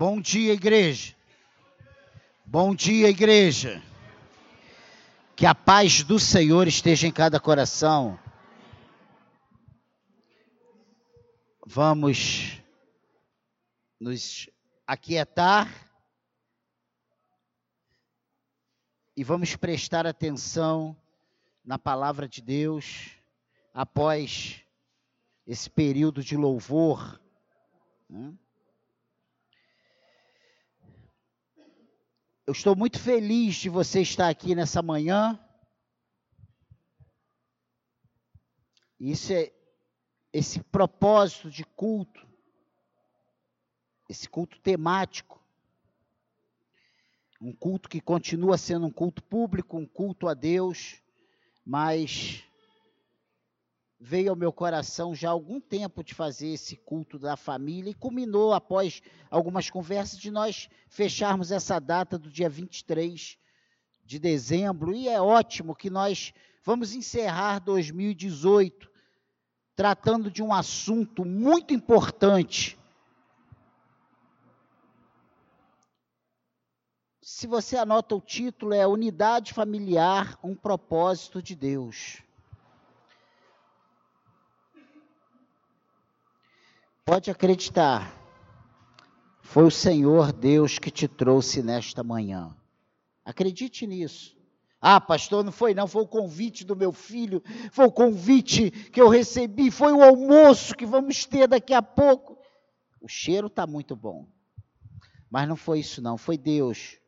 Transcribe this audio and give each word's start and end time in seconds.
Bom 0.00 0.20
dia, 0.20 0.52
igreja. 0.52 1.12
Bom 2.46 2.72
dia, 2.72 3.10
igreja. 3.10 3.82
Que 5.34 5.44
a 5.44 5.56
paz 5.56 6.04
do 6.04 6.20
Senhor 6.20 6.68
esteja 6.68 7.08
em 7.08 7.10
cada 7.10 7.40
coração. 7.40 8.16
Vamos 11.66 12.62
nos 13.98 14.48
aquietar 14.86 15.68
e 19.16 19.24
vamos 19.24 19.56
prestar 19.56 20.06
atenção 20.06 20.96
na 21.64 21.76
palavra 21.76 22.28
de 22.28 22.40
Deus 22.40 23.16
após 23.74 24.62
esse 25.44 25.68
período 25.68 26.22
de 26.22 26.36
louvor. 26.36 27.20
Né? 28.08 28.32
Eu 32.48 32.52
estou 32.52 32.74
muito 32.74 32.98
feliz 32.98 33.56
de 33.56 33.68
você 33.68 34.00
estar 34.00 34.26
aqui 34.30 34.54
nessa 34.54 34.80
manhã. 34.80 35.38
Isso 38.98 39.34
é 39.34 39.52
esse 40.32 40.58
propósito 40.60 41.50
de 41.50 41.62
culto, 41.62 42.26
esse 44.08 44.26
culto 44.26 44.58
temático, 44.60 45.44
um 47.38 47.52
culto 47.52 47.86
que 47.86 48.00
continua 48.00 48.56
sendo 48.56 48.86
um 48.86 48.90
culto 48.90 49.22
público, 49.22 49.76
um 49.76 49.86
culto 49.86 50.26
a 50.26 50.32
Deus, 50.32 51.02
mas 51.66 52.47
veio 54.00 54.30
ao 54.30 54.36
meu 54.36 54.52
coração 54.52 55.14
já 55.14 55.28
há 55.28 55.32
algum 55.32 55.60
tempo 55.60 56.04
de 56.04 56.14
fazer 56.14 56.48
esse 56.48 56.76
culto 56.76 57.18
da 57.18 57.36
família 57.36 57.90
e 57.90 57.94
culminou 57.94 58.54
após 58.54 59.02
algumas 59.30 59.68
conversas 59.68 60.18
de 60.18 60.30
nós 60.30 60.68
fecharmos 60.88 61.50
essa 61.50 61.80
data 61.80 62.16
do 62.16 62.30
dia 62.30 62.48
23 62.48 63.36
de 64.04 64.18
dezembro 64.18 64.94
e 64.94 65.08
é 65.08 65.20
ótimo 65.20 65.74
que 65.74 65.90
nós 65.90 66.32
vamos 66.64 66.94
encerrar 66.94 67.58
2018 67.58 68.88
tratando 69.74 70.28
de 70.28 70.42
um 70.42 70.52
assunto 70.52 71.24
muito 71.24 71.72
importante. 71.72 72.76
Se 77.22 77.46
você 77.46 77.76
anota 77.76 78.16
o 78.16 78.20
título 78.20 78.74
é 78.74 78.84
Unidade 78.86 79.52
Familiar, 79.52 80.36
um 80.42 80.56
propósito 80.56 81.40
de 81.40 81.54
Deus. 81.54 82.24
Pode 87.08 87.30
acreditar, 87.30 88.12
foi 89.40 89.64
o 89.64 89.70
Senhor 89.70 90.30
Deus 90.30 90.78
que 90.78 90.90
te 90.90 91.08
trouxe 91.08 91.62
nesta 91.62 92.04
manhã. 92.04 92.54
Acredite 93.24 93.86
nisso. 93.86 94.36
Ah, 94.78 95.00
pastor, 95.00 95.42
não 95.42 95.50
foi 95.50 95.72
não, 95.72 95.88
foi 95.88 96.02
o 96.02 96.06
convite 96.06 96.66
do 96.66 96.76
meu 96.76 96.92
filho, 96.92 97.42
foi 97.72 97.86
o 97.86 97.90
convite 97.90 98.70
que 98.70 99.00
eu 99.00 99.08
recebi, 99.08 99.70
foi 99.70 99.90
o 99.94 100.02
almoço 100.02 100.74
que 100.74 100.84
vamos 100.84 101.24
ter 101.24 101.48
daqui 101.48 101.72
a 101.72 101.80
pouco. 101.80 102.36
O 103.00 103.08
cheiro 103.08 103.46
está 103.46 103.66
muito 103.66 103.96
bom. 103.96 104.28
Mas 105.30 105.48
não 105.48 105.56
foi 105.56 105.80
isso 105.80 106.02
não, 106.02 106.18
foi 106.18 106.36
Deus 106.36 106.98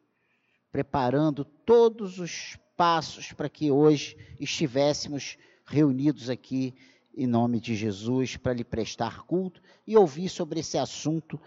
preparando 0.73 1.45
todos 1.45 2.19
os 2.19 2.57
passos 2.75 3.33
para 3.33 3.51
que 3.51 3.71
hoje 3.71 4.17
estivéssemos 4.41 5.37
reunidos 5.67 6.31
aqui 6.31 6.75
em 7.15 7.27
nome 7.27 7.61
de 7.61 7.75
Jesus 7.75 8.37
para 8.37 8.53
lhe 8.53 8.65
prestar 8.65 9.23
culto 9.25 9.61
e 9.87 9.97
ouvir 9.97 10.29
sobre 10.29 10.61
esse 10.61 10.79
assunto 10.79 11.41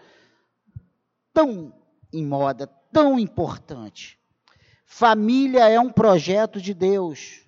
tão 1.32 1.74
em 2.12 2.24
moda, 2.24 2.66
tão 2.92 3.18
importante. 3.18 4.18
Família 4.84 5.68
é 5.68 5.80
um 5.80 5.90
projeto 5.90 6.60
de 6.60 6.72
Deus. 6.72 7.40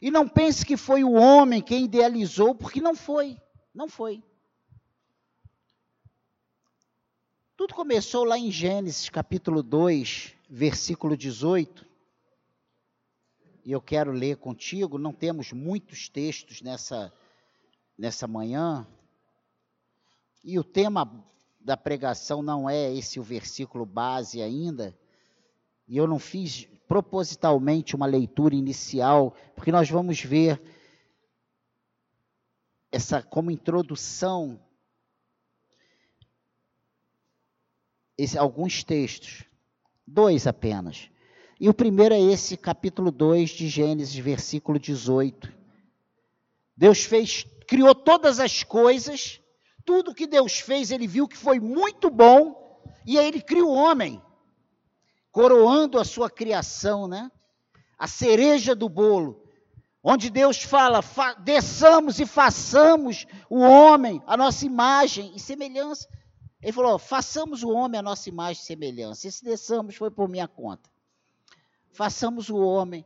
E 0.00 0.10
não 0.10 0.28
pense 0.28 0.64
que 0.64 0.76
foi 0.76 1.04
o 1.04 1.12
homem 1.12 1.60
quem 1.60 1.84
idealizou, 1.84 2.54
porque 2.54 2.80
não 2.80 2.94
foi. 2.94 3.36
Não 3.74 3.88
foi. 3.88 4.22
Tudo 7.56 7.74
começou 7.74 8.24
lá 8.24 8.38
em 8.38 8.50
Gênesis 8.50 9.08
capítulo 9.08 9.62
2, 9.62 10.34
versículo 10.48 11.16
18. 11.16 11.86
E 13.64 13.72
eu 13.72 13.80
quero 13.80 14.12
ler 14.12 14.36
contigo, 14.36 14.96
não 14.96 15.12
temos 15.12 15.52
muitos 15.52 16.08
textos 16.08 16.62
nessa 16.62 17.12
nessa 17.96 18.26
manhã. 18.26 18.86
E 20.42 20.58
o 20.58 20.64
tema 20.64 21.24
da 21.60 21.76
pregação 21.76 22.42
não 22.42 22.68
é 22.68 22.92
esse 22.94 23.18
o 23.18 23.22
versículo 23.22 23.84
base 23.84 24.40
ainda. 24.40 24.96
E 25.88 25.96
eu 25.96 26.06
não 26.06 26.18
fiz 26.18 26.68
propositalmente 26.86 27.96
uma 27.96 28.06
leitura 28.06 28.54
inicial, 28.54 29.34
porque 29.54 29.72
nós 29.72 29.90
vamos 29.90 30.20
ver 30.20 30.62
essa 32.92 33.22
como 33.22 33.50
introdução 33.50 34.60
esse, 38.16 38.38
alguns 38.38 38.82
textos, 38.82 39.44
dois 40.06 40.46
apenas. 40.46 41.10
E 41.60 41.68
o 41.68 41.74
primeiro 41.74 42.14
é 42.14 42.20
esse 42.20 42.56
capítulo 42.56 43.10
2 43.10 43.50
de 43.50 43.68
Gênesis, 43.68 44.16
versículo 44.16 44.78
18. 44.78 45.52
Deus 46.76 47.04
fez 47.04 47.46
criou 47.66 47.94
todas 47.94 48.40
as 48.40 48.62
coisas, 48.62 49.40
tudo 49.84 50.14
que 50.14 50.26
Deus 50.26 50.58
fez, 50.58 50.90
ele 50.90 51.06
viu 51.06 51.28
que 51.28 51.36
foi 51.36 51.60
muito 51.60 52.10
bom, 52.10 52.82
e 53.06 53.18
aí 53.18 53.26
ele 53.26 53.40
cria 53.40 53.64
o 53.64 53.74
homem, 53.74 54.22
coroando 55.30 55.98
a 55.98 56.04
sua 56.04 56.30
criação, 56.30 57.06
né? 57.06 57.30
A 57.98 58.08
cereja 58.08 58.74
do 58.74 58.88
bolo, 58.88 59.42
onde 60.02 60.30
Deus 60.30 60.62
fala: 60.62 61.00
desçamos 61.38 62.20
e 62.20 62.26
façamos 62.26 63.26
o 63.48 63.60
homem, 63.60 64.22
a 64.26 64.36
nossa 64.36 64.66
imagem 64.66 65.32
e 65.34 65.40
semelhança. 65.40 66.08
Ele 66.62 66.72
falou: 66.72 66.98
façamos 66.98 67.62
o 67.62 67.70
homem 67.70 67.98
a 67.98 68.02
nossa 68.02 68.28
imagem 68.28 68.62
e 68.62 68.66
semelhança. 68.66 69.28
Esse 69.28 69.44
desçamos 69.44 69.94
foi 69.94 70.10
por 70.10 70.28
minha 70.28 70.48
conta. 70.48 70.90
Façamos 71.92 72.50
o 72.50 72.56
homem 72.56 73.04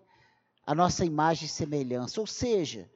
a 0.66 0.75
nossa 0.75 1.04
imagem 1.04 1.47
e 1.47 1.49
semelhança. 1.49 2.20
Ou 2.20 2.26
seja, 2.26 2.91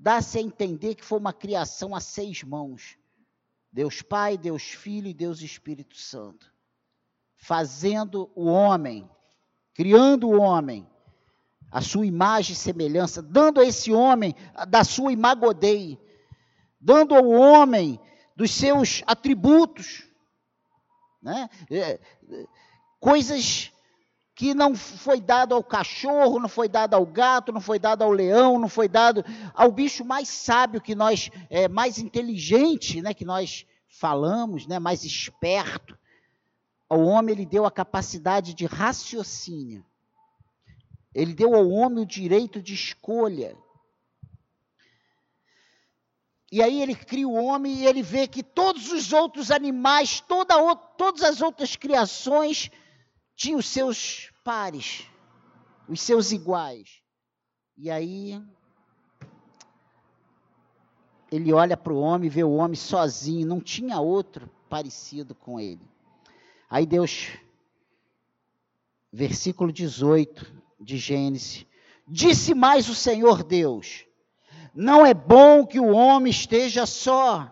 dá-se 0.00 0.38
a 0.38 0.40
entender 0.40 0.94
que 0.94 1.04
foi 1.04 1.18
uma 1.18 1.32
criação 1.32 1.94
a 1.94 2.00
seis 2.00 2.42
mãos. 2.42 2.96
Deus 3.70 4.00
Pai, 4.00 4.38
Deus 4.38 4.62
Filho 4.62 5.06
e 5.06 5.14
Deus 5.14 5.42
Espírito 5.42 5.96
Santo. 5.96 6.50
Fazendo 7.36 8.30
o 8.34 8.46
homem, 8.46 9.08
criando 9.74 10.26
o 10.28 10.40
homem, 10.40 10.88
a 11.70 11.82
sua 11.82 12.06
imagem 12.06 12.54
e 12.54 12.56
semelhança, 12.56 13.20
dando 13.20 13.60
a 13.60 13.64
esse 13.64 13.92
homem 13.92 14.34
da 14.68 14.82
sua 14.84 15.12
imagodei, 15.12 16.00
dando 16.80 17.14
ao 17.14 17.28
homem 17.28 18.00
dos 18.34 18.50
seus 18.50 19.02
atributos, 19.06 20.08
né? 21.22 21.48
É, 21.70 22.00
coisas 22.98 23.70
que 24.40 24.54
não 24.54 24.74
foi 24.74 25.20
dado 25.20 25.54
ao 25.54 25.62
cachorro, 25.62 26.40
não 26.40 26.48
foi 26.48 26.66
dado 26.66 26.94
ao 26.94 27.04
gato, 27.04 27.52
não 27.52 27.60
foi 27.60 27.78
dado 27.78 28.00
ao 28.00 28.10
leão, 28.10 28.58
não 28.58 28.70
foi 28.70 28.88
dado 28.88 29.22
ao 29.52 29.70
bicho 29.70 30.02
mais 30.02 30.30
sábio 30.30 30.80
que 30.80 30.94
nós, 30.94 31.30
é, 31.50 31.68
mais 31.68 31.98
inteligente, 31.98 33.02
né, 33.02 33.12
que 33.12 33.26
nós 33.26 33.66
falamos, 33.86 34.66
né, 34.66 34.78
mais 34.78 35.04
esperto. 35.04 35.94
Ao 36.88 37.02
homem 37.02 37.34
ele 37.34 37.44
deu 37.44 37.66
a 37.66 37.70
capacidade 37.70 38.54
de 38.54 38.64
raciocínio. 38.64 39.84
Ele 41.14 41.34
deu 41.34 41.54
ao 41.54 41.68
homem 41.68 42.02
o 42.02 42.06
direito 42.06 42.62
de 42.62 42.72
escolha. 42.72 43.54
E 46.50 46.62
aí 46.62 46.80
ele 46.80 46.94
cria 46.94 47.28
o 47.28 47.34
homem 47.34 47.74
e 47.74 47.86
ele 47.86 48.02
vê 48.02 48.26
que 48.26 48.42
todos 48.42 48.90
os 48.90 49.12
outros 49.12 49.50
animais, 49.50 50.18
toda, 50.18 50.54
todas 50.96 51.22
as 51.24 51.42
outras 51.42 51.76
criações 51.76 52.70
tinham 53.40 53.58
os 53.58 53.68
seus 53.68 54.30
pares, 54.44 55.06
os 55.88 56.02
seus 56.02 56.30
iguais. 56.30 57.00
E 57.74 57.90
aí 57.90 58.38
ele 61.32 61.50
olha 61.50 61.74
para 61.74 61.90
o 61.90 61.98
homem, 61.98 62.28
vê 62.28 62.44
o 62.44 62.52
homem 62.52 62.76
sozinho, 62.76 63.46
não 63.46 63.58
tinha 63.58 63.98
outro 63.98 64.46
parecido 64.68 65.34
com 65.34 65.58
ele. 65.58 65.80
Aí 66.68 66.84
Deus, 66.84 67.28
versículo 69.10 69.72
18 69.72 70.62
de 70.78 70.98
Gênesis, 70.98 71.64
disse 72.06 72.54
mais 72.54 72.90
o 72.90 72.94
Senhor 72.94 73.42
Deus: 73.42 74.04
Não 74.74 75.06
é 75.06 75.14
bom 75.14 75.66
que 75.66 75.80
o 75.80 75.92
homem 75.92 76.30
esteja 76.30 76.84
só, 76.84 77.50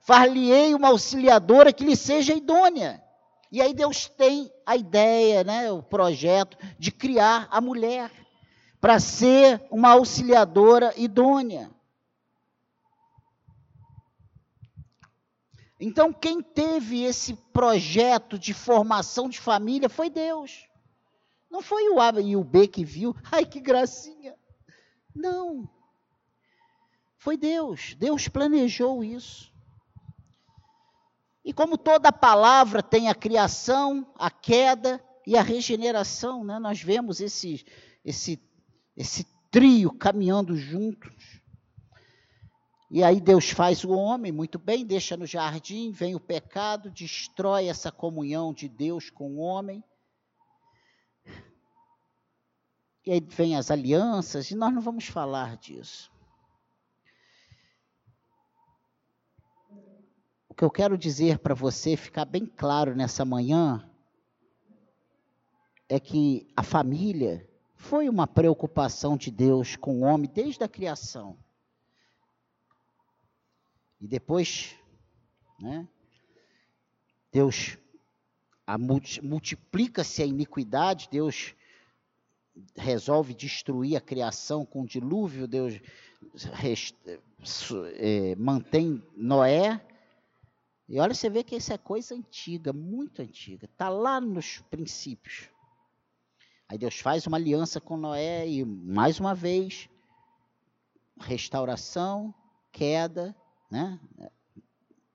far-lhe-ei 0.00 0.74
uma 0.74 0.88
auxiliadora 0.88 1.74
que 1.74 1.84
lhe 1.84 1.94
seja 1.94 2.32
idônea. 2.32 3.05
E 3.50 3.62
aí 3.62 3.72
Deus 3.72 4.08
tem 4.08 4.50
a 4.64 4.76
ideia, 4.76 5.44
né, 5.44 5.70
o 5.70 5.82
projeto 5.82 6.58
de 6.78 6.90
criar 6.90 7.48
a 7.50 7.60
mulher 7.60 8.10
para 8.80 8.98
ser 9.00 9.64
uma 9.70 9.90
auxiliadora 9.90 10.92
idônea. 10.96 11.70
Então, 15.78 16.12
quem 16.12 16.42
teve 16.42 17.02
esse 17.02 17.34
projeto 17.52 18.38
de 18.38 18.54
formação 18.54 19.28
de 19.28 19.38
família 19.38 19.88
foi 19.88 20.08
Deus. 20.08 20.66
Não 21.50 21.60
foi 21.62 21.88
o 21.90 22.00
A 22.00 22.10
e 22.20 22.34
o 22.34 22.42
B 22.42 22.66
que 22.66 22.84
viu, 22.84 23.14
ai 23.30 23.44
que 23.44 23.60
gracinha. 23.60 24.34
Não. 25.14 25.68
Foi 27.18 27.36
Deus. 27.36 27.94
Deus 27.94 28.28
planejou 28.28 29.02
isso. 29.02 29.52
E 31.46 31.52
como 31.52 31.78
toda 31.78 32.10
palavra 32.10 32.82
tem 32.82 33.08
a 33.08 33.14
criação, 33.14 34.04
a 34.18 34.28
queda 34.28 35.00
e 35.24 35.36
a 35.36 35.42
regeneração, 35.42 36.42
né? 36.42 36.58
nós 36.58 36.82
vemos 36.82 37.20
esse, 37.20 37.64
esse, 38.04 38.42
esse 38.96 39.24
trio 39.48 39.92
caminhando 39.92 40.56
juntos. 40.56 41.40
E 42.90 43.00
aí 43.04 43.20
Deus 43.20 43.50
faz 43.50 43.84
o 43.84 43.90
homem, 43.90 44.32
muito 44.32 44.58
bem, 44.58 44.84
deixa 44.84 45.16
no 45.16 45.24
jardim, 45.24 45.92
vem 45.92 46.16
o 46.16 46.20
pecado, 46.20 46.90
destrói 46.90 47.68
essa 47.68 47.92
comunhão 47.92 48.52
de 48.52 48.68
Deus 48.68 49.08
com 49.08 49.36
o 49.36 49.38
homem. 49.38 49.84
E 53.06 53.12
aí 53.12 53.20
vem 53.20 53.54
as 53.54 53.70
alianças, 53.70 54.50
e 54.50 54.56
nós 54.56 54.74
não 54.74 54.82
vamos 54.82 55.06
falar 55.06 55.56
disso. 55.58 56.10
Que 60.56 60.64
eu 60.64 60.70
quero 60.70 60.96
dizer 60.96 61.38
para 61.38 61.54
você, 61.54 61.96
ficar 61.96 62.24
bem 62.24 62.46
claro 62.46 62.96
nessa 62.96 63.24
manhã, 63.24 63.86
é 65.88 66.00
que 66.00 66.48
a 66.56 66.62
família 66.62 67.48
foi 67.74 68.08
uma 68.08 68.26
preocupação 68.26 69.16
de 69.16 69.30
Deus 69.30 69.76
com 69.76 70.00
o 70.00 70.04
homem 70.04 70.30
desde 70.32 70.64
a 70.64 70.68
criação. 70.68 71.38
E 74.00 74.08
depois, 74.08 74.74
né, 75.60 75.86
Deus 77.30 77.76
multiplica-se 79.22 80.22
a 80.22 80.26
iniquidade, 80.26 81.08
Deus 81.10 81.54
resolve 82.74 83.34
destruir 83.34 83.94
a 83.96 84.00
criação 84.00 84.64
com 84.64 84.82
o 84.82 84.86
dilúvio, 84.86 85.46
Deus 85.46 85.78
rest, 86.54 86.96
é, 87.96 88.34
mantém 88.36 89.02
Noé. 89.14 89.86
E 90.88 91.00
olha, 91.00 91.14
você 91.14 91.28
vê 91.28 91.42
que 91.42 91.56
isso 91.56 91.72
é 91.72 91.78
coisa 91.78 92.14
antiga, 92.14 92.72
muito 92.72 93.20
antiga, 93.20 93.66
está 93.66 93.88
lá 93.88 94.20
nos 94.20 94.58
princípios. 94.70 95.48
Aí 96.68 96.78
Deus 96.78 96.98
faz 96.98 97.26
uma 97.26 97.36
aliança 97.36 97.80
com 97.80 97.96
Noé 97.96 98.48
e, 98.48 98.64
mais 98.64 99.18
uma 99.20 99.34
vez, 99.34 99.88
restauração, 101.20 102.34
queda, 102.72 103.34
né? 103.70 103.98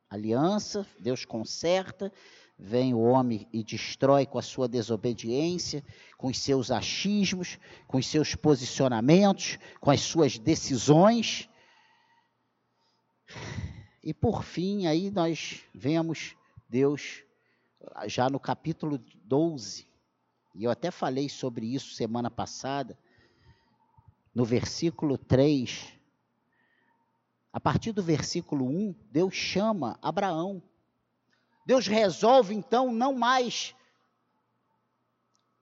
Aliança, 0.09 0.85
Deus 0.99 1.23
conserta, 1.23 2.11
vem 2.57 2.93
o 2.93 2.99
homem 2.99 3.47
e 3.51 3.63
destrói 3.63 4.25
com 4.25 4.37
a 4.37 4.41
sua 4.41 4.67
desobediência, 4.67 5.83
com 6.17 6.27
os 6.27 6.37
seus 6.37 6.69
achismos, 6.69 7.57
com 7.87 7.97
os 7.97 8.07
seus 8.07 8.35
posicionamentos, 8.35 9.57
com 9.79 9.89
as 9.89 10.01
suas 10.01 10.37
decisões. 10.37 11.49
E 14.03 14.13
por 14.13 14.43
fim, 14.43 14.87
aí 14.87 15.11
nós 15.11 15.63
vemos 15.73 16.35
Deus 16.67 17.23
já 18.07 18.29
no 18.29 18.39
capítulo 18.39 18.97
12, 19.23 19.87
e 20.55 20.63
eu 20.63 20.71
até 20.71 20.91
falei 20.91 21.29
sobre 21.29 21.65
isso 21.67 21.93
semana 21.93 22.29
passada, 22.29 22.97
no 24.33 24.43
versículo 24.43 25.17
3, 25.17 25.93
a 27.53 27.59
partir 27.59 27.91
do 27.91 28.01
versículo 28.01 28.65
1, 28.65 28.95
Deus 29.11 29.35
chama 29.35 29.99
Abraão. 30.01 30.63
Deus 31.65 31.85
resolve 31.85 32.55
então 32.55 32.91
não 32.91 33.13
mais 33.13 33.75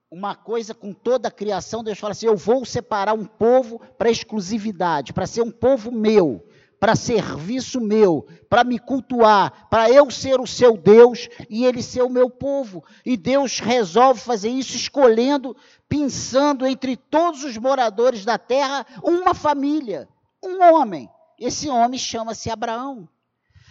uma 0.09 0.35
coisa 0.35 0.73
com 0.73 0.93
toda 0.93 1.27
a 1.27 1.31
criação, 1.31 1.83
Deus 1.83 1.99
fala 1.99 2.11
assim: 2.11 2.25
eu 2.25 2.37
vou 2.37 2.65
separar 2.65 3.13
um 3.13 3.25
povo 3.25 3.79
para 3.97 4.09
exclusividade, 4.09 5.13
para 5.13 5.27
ser 5.27 5.41
um 5.41 5.51
povo 5.51 5.91
meu, 5.91 6.47
para 6.79 6.95
serviço 6.95 7.81
meu, 7.81 8.25
para 8.49 8.63
me 8.63 8.79
cultuar, 8.79 9.67
para 9.69 9.89
eu 9.91 10.09
ser 10.09 10.39
o 10.39 10.47
seu 10.47 10.77
Deus 10.77 11.27
e 11.49 11.65
ele 11.65 11.83
ser 11.83 12.01
o 12.03 12.09
meu 12.09 12.29
povo. 12.29 12.83
E 13.05 13.17
Deus 13.17 13.59
resolve 13.59 14.21
fazer 14.21 14.49
isso 14.49 14.75
escolhendo, 14.75 15.55
pensando 15.87 16.65
entre 16.65 16.95
todos 16.95 17.43
os 17.43 17.57
moradores 17.57 18.23
da 18.23 18.37
terra, 18.37 18.85
uma 19.03 19.33
família, 19.33 20.07
um 20.43 20.63
homem. 20.73 21.09
Esse 21.37 21.69
homem 21.69 21.99
chama-se 21.99 22.49
Abraão. 22.49 23.07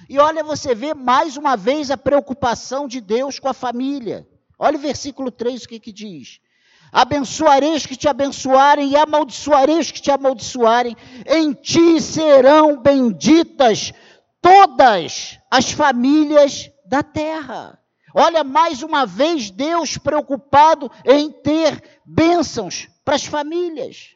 E 0.09 0.19
olha, 0.19 0.45
você 0.45 0.75
vê 0.75 0.95
mais 0.95 1.37
uma 1.37 1.57
vez 1.57 1.91
a 1.91 1.97
preocupação 1.97 2.87
de 2.87 3.01
Deus 3.01 3.39
com 3.39 3.49
a 3.49 3.55
família. 3.55 4.29
Olha 4.59 4.77
o 4.77 4.81
versículo 4.81 5.31
3, 5.31 5.65
o 5.65 5.69
que, 5.69 5.81
que 5.81 5.93
diz? 5.93 6.41
Abençoarei 6.93 7.75
os 7.75 7.87
que 7.87 7.97
te 7.97 8.09
abençoarem 8.09 8.91
e 8.91 8.97
amaldiçoarei 8.97 9.79
os 9.79 9.91
que 9.91 10.01
te 10.01 10.11
amaldiçoarem. 10.11 10.97
Em 11.27 11.53
ti 11.53 12.01
serão 12.01 12.81
benditas 12.81 13.93
todas 14.41 15.39
as 15.51 15.71
famílias 15.71 16.71
da 16.87 17.03
terra. 17.03 17.79
Olha, 18.15 18.43
mais 18.43 18.83
uma 18.83 19.05
vez, 19.05 19.51
Deus 19.51 19.99
preocupado 19.99 20.91
em 21.05 21.31
ter 21.31 22.01
bênçãos 22.05 22.89
para 23.05 23.17
as 23.17 23.25
famílias. 23.25 24.15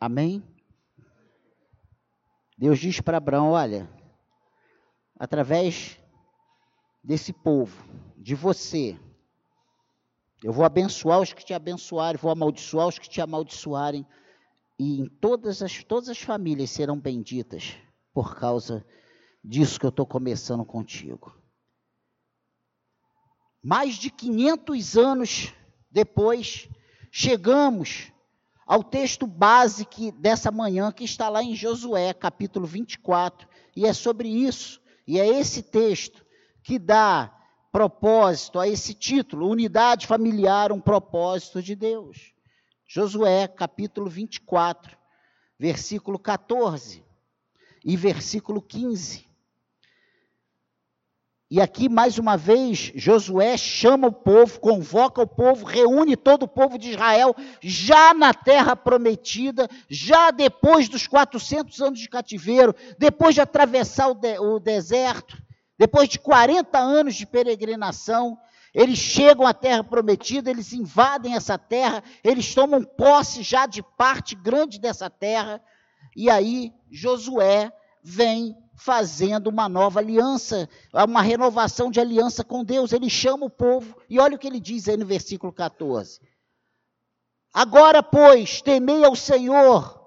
Amém? 0.00 0.42
Deus 2.56 2.78
diz 2.78 3.00
para 3.00 3.16
Abraão: 3.16 3.50
olha, 3.50 3.88
através 5.18 5.98
desse 7.02 7.32
povo, 7.32 7.84
de 8.16 8.34
você, 8.34 8.98
eu 10.44 10.52
vou 10.52 10.66
abençoar 10.66 11.22
os 11.22 11.32
que 11.32 11.42
te 11.42 11.54
abençoarem, 11.54 12.20
vou 12.20 12.30
amaldiçoar 12.30 12.86
os 12.86 12.98
que 12.98 13.08
te 13.08 13.18
amaldiçoarem, 13.18 14.06
e 14.78 15.00
em 15.00 15.08
todas 15.08 15.62
as, 15.62 15.82
todas 15.82 16.10
as 16.10 16.18
famílias 16.18 16.68
serão 16.68 17.00
benditas 17.00 17.74
por 18.12 18.36
causa 18.36 18.84
disso 19.42 19.80
que 19.80 19.86
eu 19.86 19.88
estou 19.88 20.04
começando 20.04 20.62
contigo. 20.62 21.34
Mais 23.62 23.94
de 23.94 24.10
500 24.10 24.98
anos 24.98 25.54
depois, 25.90 26.68
chegamos 27.10 28.12
ao 28.66 28.84
texto 28.84 29.26
básico 29.26 30.12
dessa 30.12 30.50
manhã, 30.50 30.92
que 30.92 31.04
está 31.04 31.30
lá 31.30 31.42
em 31.42 31.56
Josué, 31.56 32.12
capítulo 32.12 32.66
24, 32.66 33.48
e 33.74 33.86
é 33.86 33.94
sobre 33.94 34.28
isso, 34.28 34.78
e 35.06 35.18
é 35.18 35.26
esse 35.26 35.62
texto 35.62 36.22
que 36.62 36.78
dá 36.78 37.33
propósito 37.74 38.60
a 38.60 38.68
esse 38.68 38.94
título, 38.94 39.48
Unidade 39.48 40.06
Familiar, 40.06 40.70
um 40.70 40.80
propósito 40.80 41.60
de 41.60 41.74
Deus. 41.74 42.32
Josué, 42.86 43.48
capítulo 43.48 44.08
24, 44.08 44.96
versículo 45.58 46.16
14 46.16 47.04
e 47.84 47.96
versículo 47.96 48.62
15. 48.62 49.26
E 51.50 51.60
aqui, 51.60 51.88
mais 51.88 52.16
uma 52.16 52.36
vez, 52.36 52.92
Josué 52.94 53.56
chama 53.56 54.06
o 54.06 54.12
povo, 54.12 54.60
convoca 54.60 55.20
o 55.20 55.26
povo, 55.26 55.66
reúne 55.66 56.16
todo 56.16 56.44
o 56.44 56.48
povo 56.48 56.78
de 56.78 56.90
Israel, 56.90 57.34
já 57.60 58.14
na 58.14 58.32
terra 58.32 58.76
prometida, 58.76 59.68
já 59.88 60.30
depois 60.30 60.88
dos 60.88 61.08
400 61.08 61.80
anos 61.80 61.98
de 61.98 62.08
cativeiro, 62.08 62.72
depois 62.96 63.34
de 63.34 63.40
atravessar 63.40 64.06
o, 64.10 64.14
de, 64.14 64.38
o 64.38 64.60
deserto, 64.60 65.43
depois 65.78 66.08
de 66.08 66.18
40 66.18 66.78
anos 66.78 67.14
de 67.14 67.26
peregrinação, 67.26 68.38
eles 68.72 68.98
chegam 68.98 69.46
à 69.46 69.54
terra 69.54 69.84
prometida, 69.84 70.50
eles 70.50 70.72
invadem 70.72 71.34
essa 71.34 71.56
terra, 71.56 72.02
eles 72.22 72.54
tomam 72.54 72.82
posse 72.82 73.42
já 73.42 73.66
de 73.66 73.82
parte 73.82 74.34
grande 74.34 74.80
dessa 74.80 75.08
terra, 75.08 75.62
e 76.16 76.28
aí 76.28 76.72
Josué 76.90 77.72
vem 78.02 78.56
fazendo 78.76 79.48
uma 79.48 79.68
nova 79.68 80.00
aliança, 80.00 80.68
uma 80.92 81.22
renovação 81.22 81.90
de 81.90 82.00
aliança 82.00 82.42
com 82.44 82.64
Deus. 82.64 82.92
Ele 82.92 83.08
chama 83.08 83.46
o 83.46 83.50
povo, 83.50 83.96
e 84.10 84.18
olha 84.18 84.36
o 84.36 84.38
que 84.38 84.46
ele 84.46 84.60
diz 84.60 84.88
aí 84.88 84.96
no 84.96 85.06
versículo 85.06 85.52
14. 85.52 86.20
Agora, 87.52 88.02
pois, 88.02 88.60
temei 88.60 89.04
ao 89.04 89.14
Senhor 89.14 90.00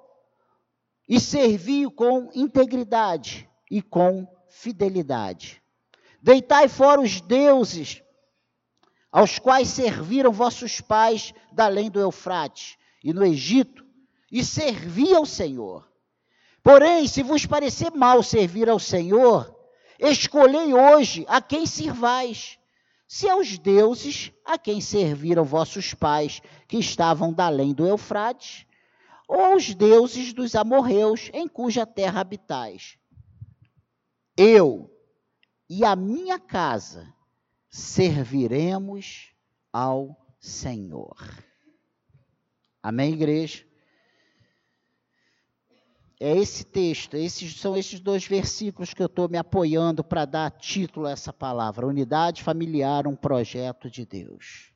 e 1.08 1.20
servi-o 1.20 1.90
com 1.90 2.30
integridade 2.36 3.50
e 3.72 3.82
com 3.82 4.28
fidelidade. 4.58 5.62
Deitai 6.22 6.68
fora 6.68 7.00
os 7.00 7.22
deuses 7.22 8.02
aos 9.12 9.38
quais 9.38 9.68
serviram 9.70 10.32
vossos 10.32 10.82
pais 10.82 11.34
da 11.52 11.66
além 11.66 11.92
do 11.92 12.00
Eufrates 12.00 12.76
e 13.04 13.14
no 13.14 13.24
Egito, 13.24 13.86
e 14.32 14.44
servi 14.44 15.14
ao 15.14 15.26
Senhor. 15.26 15.88
Porém, 16.62 17.08
se 17.08 17.24
vos 17.24 17.46
parecer 17.46 17.92
mal 17.92 18.22
servir 18.22 18.68
ao 18.68 18.80
Senhor, 18.80 19.56
escolhei 20.00 20.74
hoje 20.74 21.24
a 21.30 21.40
quem 21.40 21.66
sirvais, 21.66 22.60
se 23.08 23.30
aos 23.30 23.58
deuses 23.58 24.34
a 24.44 24.58
quem 24.58 24.82
serviram 24.82 25.46
vossos 25.46 25.94
pais, 25.94 26.42
que 26.68 26.78
estavam 26.78 27.32
da 27.32 27.46
além 27.46 27.74
do 27.74 27.88
Eufrates, 27.88 28.66
ou 29.28 29.54
aos 29.54 29.74
deuses 29.74 30.34
dos 30.34 30.56
amorreus, 30.56 31.30
em 31.32 31.48
cuja 31.48 31.86
terra 31.86 32.22
habitais. 32.22 32.97
Eu 34.38 34.90
e 35.68 35.84
a 35.84 35.96
minha 35.96 36.40
casa 36.40 37.12
serviremos 37.68 39.32
ao 39.74 40.16
Senhor. 40.40 41.18
Amém, 42.82 43.14
igreja? 43.14 43.66
É 46.20 46.36
esse 46.36 46.64
texto, 46.64 47.16
esses 47.16 47.60
são 47.60 47.78
esses 47.78 48.00
dois 48.00 48.26
versículos 48.26 48.94
que 48.94 49.02
eu 49.02 49.08
estou 49.08 49.30
me 49.30 49.38
apoiando 49.38 50.04
para 50.04 50.26
dar 50.26 50.50
título 50.52 51.06
a 51.06 51.12
essa 51.12 51.34
palavra: 51.34 51.86
unidade 51.86 52.44
familiar, 52.44 53.06
um 53.06 53.16
projeto 53.16 53.90
de 53.90 54.06
Deus. 54.06 54.72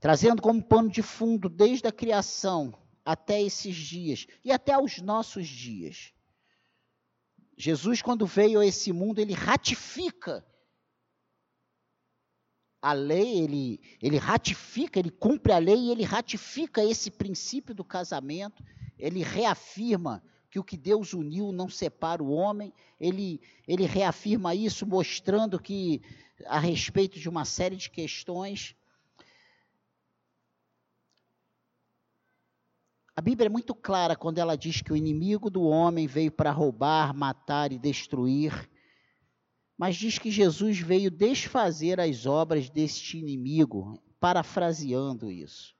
Trazendo 0.00 0.42
como 0.42 0.62
pano 0.62 0.90
de 0.90 1.02
fundo, 1.02 1.48
desde 1.48 1.86
a 1.86 1.92
criação 1.92 2.74
até 3.04 3.40
esses 3.40 3.74
dias 3.74 4.26
e 4.44 4.52
até 4.52 4.78
os 4.78 4.98
nossos 5.00 5.46
dias. 5.46 6.12
Jesus, 7.58 8.00
quando 8.00 8.26
veio 8.26 8.60
a 8.60 8.66
esse 8.66 8.92
mundo, 8.92 9.18
ele 9.18 9.34
ratifica 9.34 10.46
a 12.80 12.92
lei, 12.92 13.40
ele, 13.40 13.80
ele 14.00 14.16
ratifica, 14.16 14.98
ele 14.98 15.10
cumpre 15.10 15.52
a 15.52 15.58
lei 15.58 15.76
e 15.76 15.90
ele 15.90 16.04
ratifica 16.04 16.84
esse 16.84 17.10
princípio 17.10 17.74
do 17.74 17.84
casamento 17.84 18.62
ele 18.98 19.22
reafirma 19.22 20.22
que 20.50 20.58
o 20.58 20.64
que 20.64 20.76
Deus 20.76 21.12
uniu 21.12 21.52
não 21.52 21.68
separa 21.68 22.22
o 22.22 22.30
homem, 22.30 22.72
ele, 22.98 23.40
ele 23.66 23.84
reafirma 23.84 24.54
isso 24.54 24.86
mostrando 24.86 25.60
que, 25.60 26.02
a 26.46 26.58
respeito 26.58 27.18
de 27.18 27.28
uma 27.28 27.44
série 27.44 27.76
de 27.76 27.90
questões, 27.90 28.74
A 33.18 33.20
Bíblia 33.20 33.46
é 33.46 33.50
muito 33.50 33.74
clara 33.74 34.14
quando 34.14 34.38
ela 34.38 34.56
diz 34.56 34.80
que 34.80 34.92
o 34.92 34.96
inimigo 34.96 35.50
do 35.50 35.64
homem 35.64 36.06
veio 36.06 36.30
para 36.30 36.52
roubar, 36.52 37.12
matar 37.12 37.72
e 37.72 37.76
destruir, 37.76 38.70
mas 39.76 39.96
diz 39.96 40.20
que 40.20 40.30
Jesus 40.30 40.78
veio 40.78 41.10
desfazer 41.10 41.98
as 41.98 42.26
obras 42.26 42.70
deste 42.70 43.18
inimigo, 43.18 44.00
parafraseando 44.20 45.32
isso. 45.32 45.74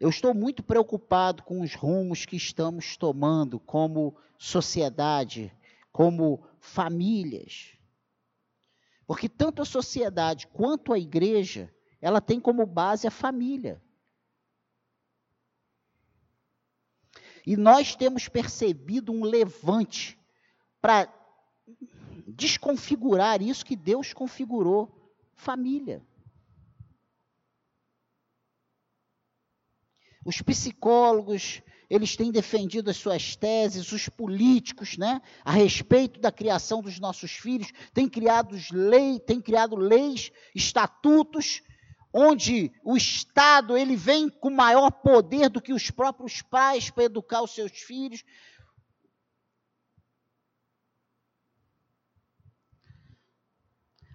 Eu 0.00 0.08
estou 0.08 0.32
muito 0.32 0.62
preocupado 0.62 1.42
com 1.42 1.60
os 1.60 1.74
rumos 1.74 2.24
que 2.24 2.36
estamos 2.36 2.96
tomando 2.96 3.60
como 3.60 4.16
sociedade, 4.38 5.52
como 5.92 6.42
famílias. 6.58 7.76
Porque 9.06 9.28
tanto 9.28 9.60
a 9.60 9.66
sociedade 9.66 10.46
quanto 10.46 10.94
a 10.94 10.98
igreja, 10.98 11.70
ela 12.00 12.22
tem 12.22 12.40
como 12.40 12.64
base 12.64 13.06
a 13.06 13.10
família. 13.10 13.78
E 17.48 17.56
nós 17.56 17.96
temos 17.96 18.28
percebido 18.28 19.10
um 19.10 19.24
levante 19.24 20.18
para 20.82 21.10
desconfigurar 22.26 23.40
isso 23.40 23.64
que 23.64 23.74
Deus 23.74 24.12
configurou 24.12 25.16
família. 25.34 26.06
Os 30.26 30.42
psicólogos, 30.42 31.62
eles 31.88 32.16
têm 32.16 32.30
defendido 32.30 32.90
as 32.90 32.98
suas 32.98 33.34
teses, 33.34 33.92
os 33.92 34.10
políticos, 34.10 34.98
né, 34.98 35.22
a 35.42 35.52
respeito 35.52 36.20
da 36.20 36.30
criação 36.30 36.82
dos 36.82 37.00
nossos 37.00 37.30
filhos, 37.30 37.72
têm 37.94 38.10
criado 38.10 38.54
lei, 38.70 39.18
têm 39.18 39.40
criado 39.40 39.74
leis, 39.74 40.30
estatutos, 40.54 41.62
onde 42.12 42.72
o 42.82 42.96
Estado 42.96 43.76
ele 43.76 43.96
vem 43.96 44.28
com 44.28 44.50
maior 44.50 44.90
poder 44.90 45.48
do 45.48 45.60
que 45.60 45.72
os 45.72 45.90
próprios 45.90 46.42
pais 46.42 46.90
para 46.90 47.04
educar 47.04 47.42
os 47.42 47.54
seus 47.54 47.72
filhos. 47.72 48.24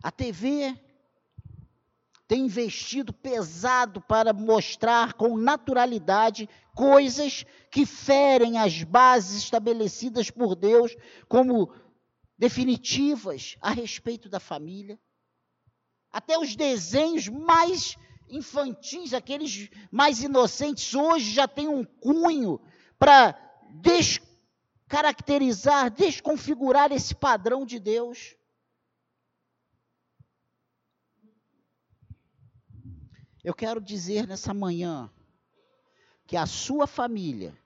A 0.02 0.12
TV 0.12 0.78
tem 2.28 2.46
investido 2.46 3.14
pesado 3.14 4.02
para 4.02 4.34
mostrar 4.34 5.14
com 5.14 5.38
naturalidade 5.38 6.50
coisas 6.74 7.46
que 7.70 7.86
ferem 7.86 8.58
as 8.58 8.84
bases 8.84 9.44
estabelecidas 9.44 10.32
por 10.32 10.56
Deus 10.56 10.96
como 11.28 11.72
definitivas 12.38 13.56
a 13.62 13.70
respeito 13.70 14.28
da 14.28 14.40
família. 14.40 15.00
Até 16.14 16.38
os 16.38 16.56
desenhos 16.56 17.28
mais 17.28 17.98
infantis, 18.30 19.14
aqueles 19.16 19.72
mais 19.92 20.22
inocentes, 20.22 20.94
hoje 20.94 21.32
já 21.32 21.48
têm 21.48 21.68
um 21.68 21.84
cunho 21.84 22.62
para 23.00 23.34
descaracterizar, 23.82 25.90
desconfigurar 25.90 26.92
esse 26.92 27.16
padrão 27.16 27.66
de 27.66 27.80
Deus. 27.80 28.36
Eu 33.44 33.56
quero 33.56 33.82
dizer 33.82 34.28
nessa 34.28 34.54
manhã 34.54 35.12
que 36.28 36.38
a 36.38 36.46
sua 36.46 36.86
família 36.86 37.58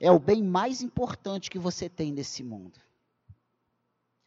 é 0.00 0.10
o 0.10 0.18
bem 0.18 0.42
mais 0.42 0.80
importante 0.80 1.50
que 1.50 1.58
você 1.58 1.86
tem 1.86 2.10
nesse 2.10 2.42
mundo. 2.42 2.80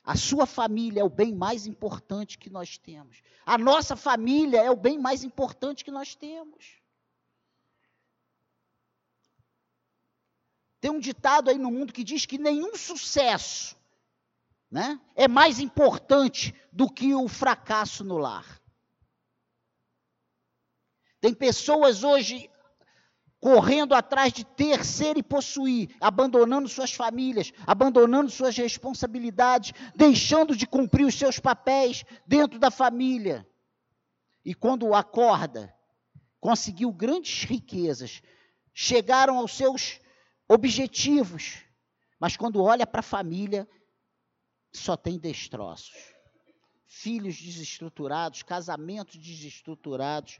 A 0.03 0.17
sua 0.17 0.45
família 0.45 0.99
é 0.99 1.03
o 1.03 1.09
bem 1.09 1.33
mais 1.33 1.65
importante 1.65 2.37
que 2.37 2.49
nós 2.49 2.77
temos. 2.77 3.21
A 3.45 3.57
nossa 3.57 3.95
família 3.95 4.61
é 4.61 4.69
o 4.69 4.75
bem 4.75 4.99
mais 4.99 5.23
importante 5.23 5.85
que 5.85 5.91
nós 5.91 6.13
temos. 6.13 6.81
Tem 10.81 10.91
um 10.91 10.99
ditado 10.99 11.49
aí 11.49 11.57
no 11.57 11.71
mundo 11.71 11.93
que 11.93 12.03
diz 12.03 12.25
que 12.25 12.37
nenhum 12.37 12.75
sucesso 12.75 13.77
né, 14.69 14.99
é 15.15 15.29
mais 15.29 15.59
importante 15.59 16.53
do 16.69 16.91
que 16.91 17.13
o 17.13 17.29
fracasso 17.29 18.03
no 18.03 18.17
lar. 18.17 18.61
Tem 21.21 21.33
pessoas 21.33 22.03
hoje 22.03 22.49
correndo 23.43 23.93
atrás 23.93 24.31
de 24.31 24.45
ter, 24.45 24.85
ser 24.85 25.17
e 25.17 25.21
possuir, 25.21 25.93
abandonando 25.99 26.69
suas 26.69 26.93
famílias, 26.93 27.51
abandonando 27.67 28.31
suas 28.31 28.55
responsabilidades, 28.55 29.73
deixando 29.93 30.55
de 30.55 30.65
cumprir 30.65 31.05
os 31.05 31.13
seus 31.13 31.39
papéis 31.39 32.05
dentro 32.25 32.57
da 32.57 32.71
família. 32.71 33.45
E 34.45 34.55
quando 34.55 34.93
acorda, 34.93 35.75
conseguiu 36.39 36.89
grandes 36.93 37.43
riquezas, 37.43 38.21
chegaram 38.73 39.37
aos 39.37 39.51
seus 39.57 39.99
objetivos, 40.47 41.65
mas 42.17 42.37
quando 42.37 42.63
olha 42.63 42.87
para 42.87 43.01
a 43.01 43.03
família, 43.03 43.67
só 44.71 44.95
tem 44.95 45.19
destroços. 45.19 46.13
Filhos 46.87 47.35
desestruturados, 47.41 48.41
casamentos 48.41 49.17
desestruturados, 49.17 50.39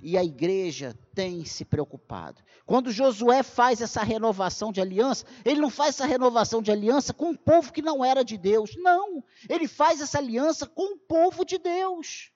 e 0.00 0.16
a 0.16 0.24
igreja 0.24 0.96
tem 1.14 1.44
se 1.44 1.64
preocupado. 1.64 2.42
Quando 2.64 2.90
Josué 2.90 3.42
faz 3.42 3.80
essa 3.80 4.02
renovação 4.02 4.70
de 4.70 4.80
aliança, 4.80 5.24
ele 5.44 5.60
não 5.60 5.70
faz 5.70 5.96
essa 5.96 6.06
renovação 6.06 6.62
de 6.62 6.70
aliança 6.70 7.12
com 7.12 7.30
um 7.30 7.36
povo 7.36 7.72
que 7.72 7.82
não 7.82 8.04
era 8.04 8.24
de 8.24 8.36
Deus. 8.36 8.76
Não, 8.76 9.24
ele 9.48 9.66
faz 9.66 10.00
essa 10.00 10.18
aliança 10.18 10.66
com 10.66 10.94
o 10.94 10.98
povo 10.98 11.44
de 11.44 11.58
Deus. 11.58 12.30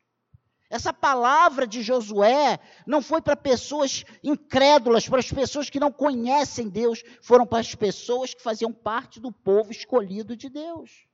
Essa 0.73 0.91
palavra 0.91 1.67
de 1.67 1.83
Josué 1.83 2.59
não 2.87 3.03
foi 3.03 3.21
para 3.21 3.37
pessoas 3.37 4.05
incrédulas, 4.25 5.07
para 5.07 5.19
as 5.19 5.31
pessoas 5.31 5.69
que 5.69 5.79
não 5.79 5.93
conhecem 5.93 6.71
Deus, 6.71 7.03
foram 7.21 7.47
para 7.47 7.59
as 7.59 7.75
pessoas 7.75 8.33
que 8.33 8.43
faziam 8.43 8.73
parte 8.73 9.21
do 9.21 9.31
povo 9.31 9.71
escolhido 9.71 10.35
de 10.35 10.49
Deus. 10.49 11.07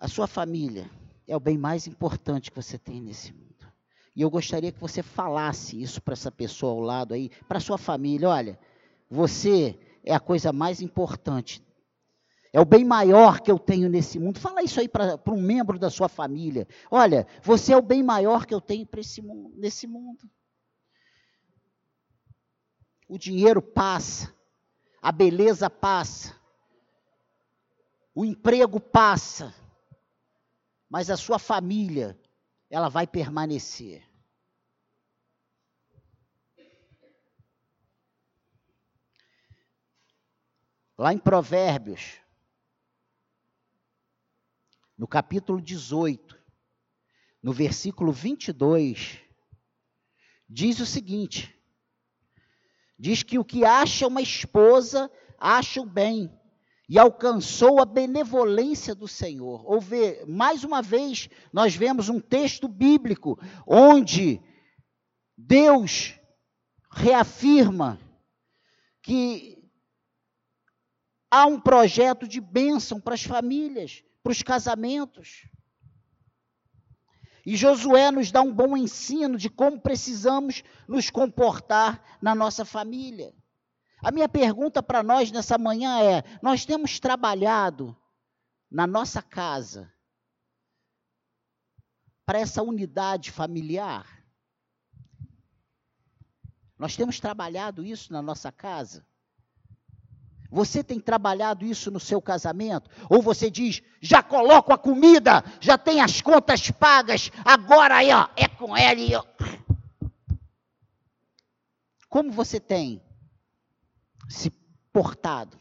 A 0.00 0.08
sua 0.08 0.26
família, 0.26 0.90
é 1.26 1.36
o 1.36 1.40
bem 1.40 1.58
mais 1.58 1.86
importante 1.86 2.50
que 2.50 2.56
você 2.56 2.78
tem 2.78 3.00
nesse 3.00 3.32
mundo. 3.32 3.46
E 4.14 4.22
eu 4.22 4.30
gostaria 4.30 4.72
que 4.72 4.80
você 4.80 5.02
falasse 5.02 5.80
isso 5.80 6.00
para 6.00 6.14
essa 6.14 6.30
pessoa 6.30 6.72
ao 6.72 6.80
lado 6.80 7.12
aí, 7.12 7.30
para 7.46 7.60
sua 7.60 7.76
família. 7.76 8.28
Olha, 8.28 8.58
você 9.10 9.78
é 10.02 10.14
a 10.14 10.20
coisa 10.20 10.52
mais 10.52 10.80
importante. 10.80 11.62
É 12.52 12.60
o 12.60 12.64
bem 12.64 12.84
maior 12.84 13.40
que 13.40 13.50
eu 13.50 13.58
tenho 13.58 13.90
nesse 13.90 14.18
mundo. 14.18 14.40
Fala 14.40 14.62
isso 14.62 14.80
aí 14.80 14.88
para 14.88 15.20
um 15.28 15.40
membro 15.40 15.78
da 15.78 15.90
sua 15.90 16.08
família. 16.08 16.66
Olha, 16.90 17.26
você 17.42 17.74
é 17.74 17.76
o 17.76 17.82
bem 17.82 18.02
maior 18.02 18.46
que 18.46 18.54
eu 18.54 18.60
tenho 18.60 18.88
esse 18.96 19.20
nesse 19.54 19.86
mundo. 19.86 20.30
O 23.08 23.18
dinheiro 23.18 23.60
passa, 23.60 24.34
a 25.02 25.12
beleza 25.12 25.68
passa, 25.68 26.34
o 28.14 28.24
emprego 28.24 28.80
passa 28.80 29.54
mas 30.88 31.10
a 31.10 31.16
sua 31.16 31.38
família, 31.38 32.18
ela 32.70 32.88
vai 32.88 33.06
permanecer. 33.06 34.04
Lá 40.98 41.12
em 41.12 41.18
Provérbios, 41.18 42.18
no 44.96 45.06
capítulo 45.06 45.60
18, 45.60 46.42
no 47.42 47.52
versículo 47.52 48.12
22, 48.12 49.20
diz 50.48 50.80
o 50.80 50.86
seguinte: 50.86 51.54
diz 52.98 53.22
que 53.22 53.38
o 53.38 53.44
que 53.44 53.64
acha 53.64 54.06
uma 54.06 54.22
esposa 54.22 55.10
acha 55.38 55.82
o 55.82 55.86
bem 55.86 56.35
e 56.88 56.98
alcançou 56.98 57.80
a 57.80 57.84
benevolência 57.84 58.94
do 58.94 59.08
Senhor. 59.08 59.64
Ou 59.66 59.80
ver, 59.80 60.24
mais 60.26 60.62
uma 60.62 60.80
vez, 60.80 61.28
nós 61.52 61.74
vemos 61.74 62.08
um 62.08 62.20
texto 62.20 62.68
bíblico 62.68 63.38
onde 63.66 64.40
Deus 65.36 66.14
reafirma 66.90 68.00
que 69.02 69.58
há 71.30 71.46
um 71.46 71.60
projeto 71.60 72.26
de 72.26 72.40
bênção 72.40 73.00
para 73.00 73.14
as 73.14 73.22
famílias, 73.22 74.02
para 74.22 74.32
os 74.32 74.42
casamentos. 74.42 75.48
E 77.44 77.56
Josué 77.56 78.10
nos 78.10 78.32
dá 78.32 78.42
um 78.42 78.52
bom 78.52 78.76
ensino 78.76 79.38
de 79.38 79.48
como 79.48 79.80
precisamos 79.80 80.64
nos 80.88 81.10
comportar 81.10 82.18
na 82.20 82.34
nossa 82.34 82.64
família. 82.64 83.32
A 84.06 84.12
minha 84.12 84.28
pergunta 84.28 84.80
para 84.80 85.02
nós 85.02 85.32
nessa 85.32 85.58
manhã 85.58 86.00
é: 86.00 86.22
nós 86.40 86.64
temos 86.64 87.00
trabalhado 87.00 87.96
na 88.70 88.86
nossa 88.86 89.20
casa 89.20 89.92
para 92.24 92.38
essa 92.38 92.62
unidade 92.62 93.32
familiar? 93.32 94.06
Nós 96.78 96.94
temos 96.94 97.18
trabalhado 97.18 97.84
isso 97.84 98.12
na 98.12 98.22
nossa 98.22 98.52
casa? 98.52 99.04
Você 100.52 100.84
tem 100.84 101.00
trabalhado 101.00 101.64
isso 101.64 101.90
no 101.90 101.98
seu 101.98 102.22
casamento? 102.22 102.88
Ou 103.10 103.20
você 103.20 103.50
diz, 103.50 103.82
já 104.00 104.22
coloco 104.22 104.72
a 104.72 104.78
comida, 104.78 105.42
já 105.60 105.76
tem 105.76 106.00
as 106.00 106.20
contas 106.20 106.70
pagas, 106.70 107.32
agora 107.44 107.96
aí, 107.96 108.12
ó, 108.12 108.28
é 108.36 108.46
com 108.46 108.78
ele. 108.78 109.16
Ó. 109.16 109.24
Como 112.08 112.30
você 112.30 112.60
tem 112.60 113.04
se 114.28 114.50
portado? 114.92 115.58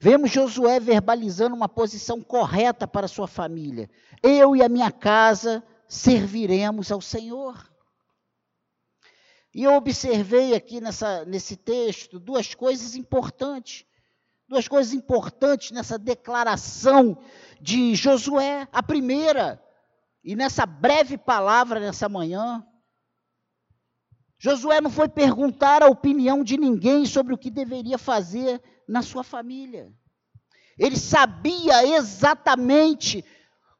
Vemos 0.00 0.30
Josué 0.30 0.78
verbalizando 0.78 1.56
uma 1.56 1.68
posição 1.68 2.22
correta 2.22 2.86
para 2.86 3.08
sua 3.08 3.26
família. 3.26 3.90
Eu 4.22 4.54
e 4.54 4.62
a 4.62 4.68
minha 4.68 4.92
casa 4.92 5.62
serviremos 5.88 6.92
ao 6.92 7.00
Senhor. 7.00 7.68
E 9.52 9.64
eu 9.64 9.72
observei 9.74 10.54
aqui 10.54 10.80
nessa, 10.80 11.24
nesse 11.24 11.56
texto 11.56 12.20
duas 12.20 12.54
coisas 12.54 12.94
importantes. 12.94 13.84
Duas 14.46 14.68
coisas 14.68 14.92
importantes 14.92 15.72
nessa 15.72 15.98
declaração 15.98 17.18
de 17.60 17.96
Josué. 17.96 18.68
A 18.70 18.82
primeira, 18.82 19.60
e 20.22 20.36
nessa 20.36 20.64
breve 20.64 21.18
palavra 21.18 21.80
nessa 21.80 22.08
manhã, 22.08 22.64
Josué 24.38 24.80
não 24.80 24.90
foi 24.90 25.08
perguntar 25.08 25.82
a 25.82 25.88
opinião 25.88 26.44
de 26.44 26.56
ninguém 26.56 27.04
sobre 27.04 27.34
o 27.34 27.38
que 27.38 27.50
deveria 27.50 27.98
fazer 27.98 28.62
na 28.88 29.02
sua 29.02 29.24
família. 29.24 29.92
Ele 30.78 30.96
sabia 30.96 31.84
exatamente 31.96 33.24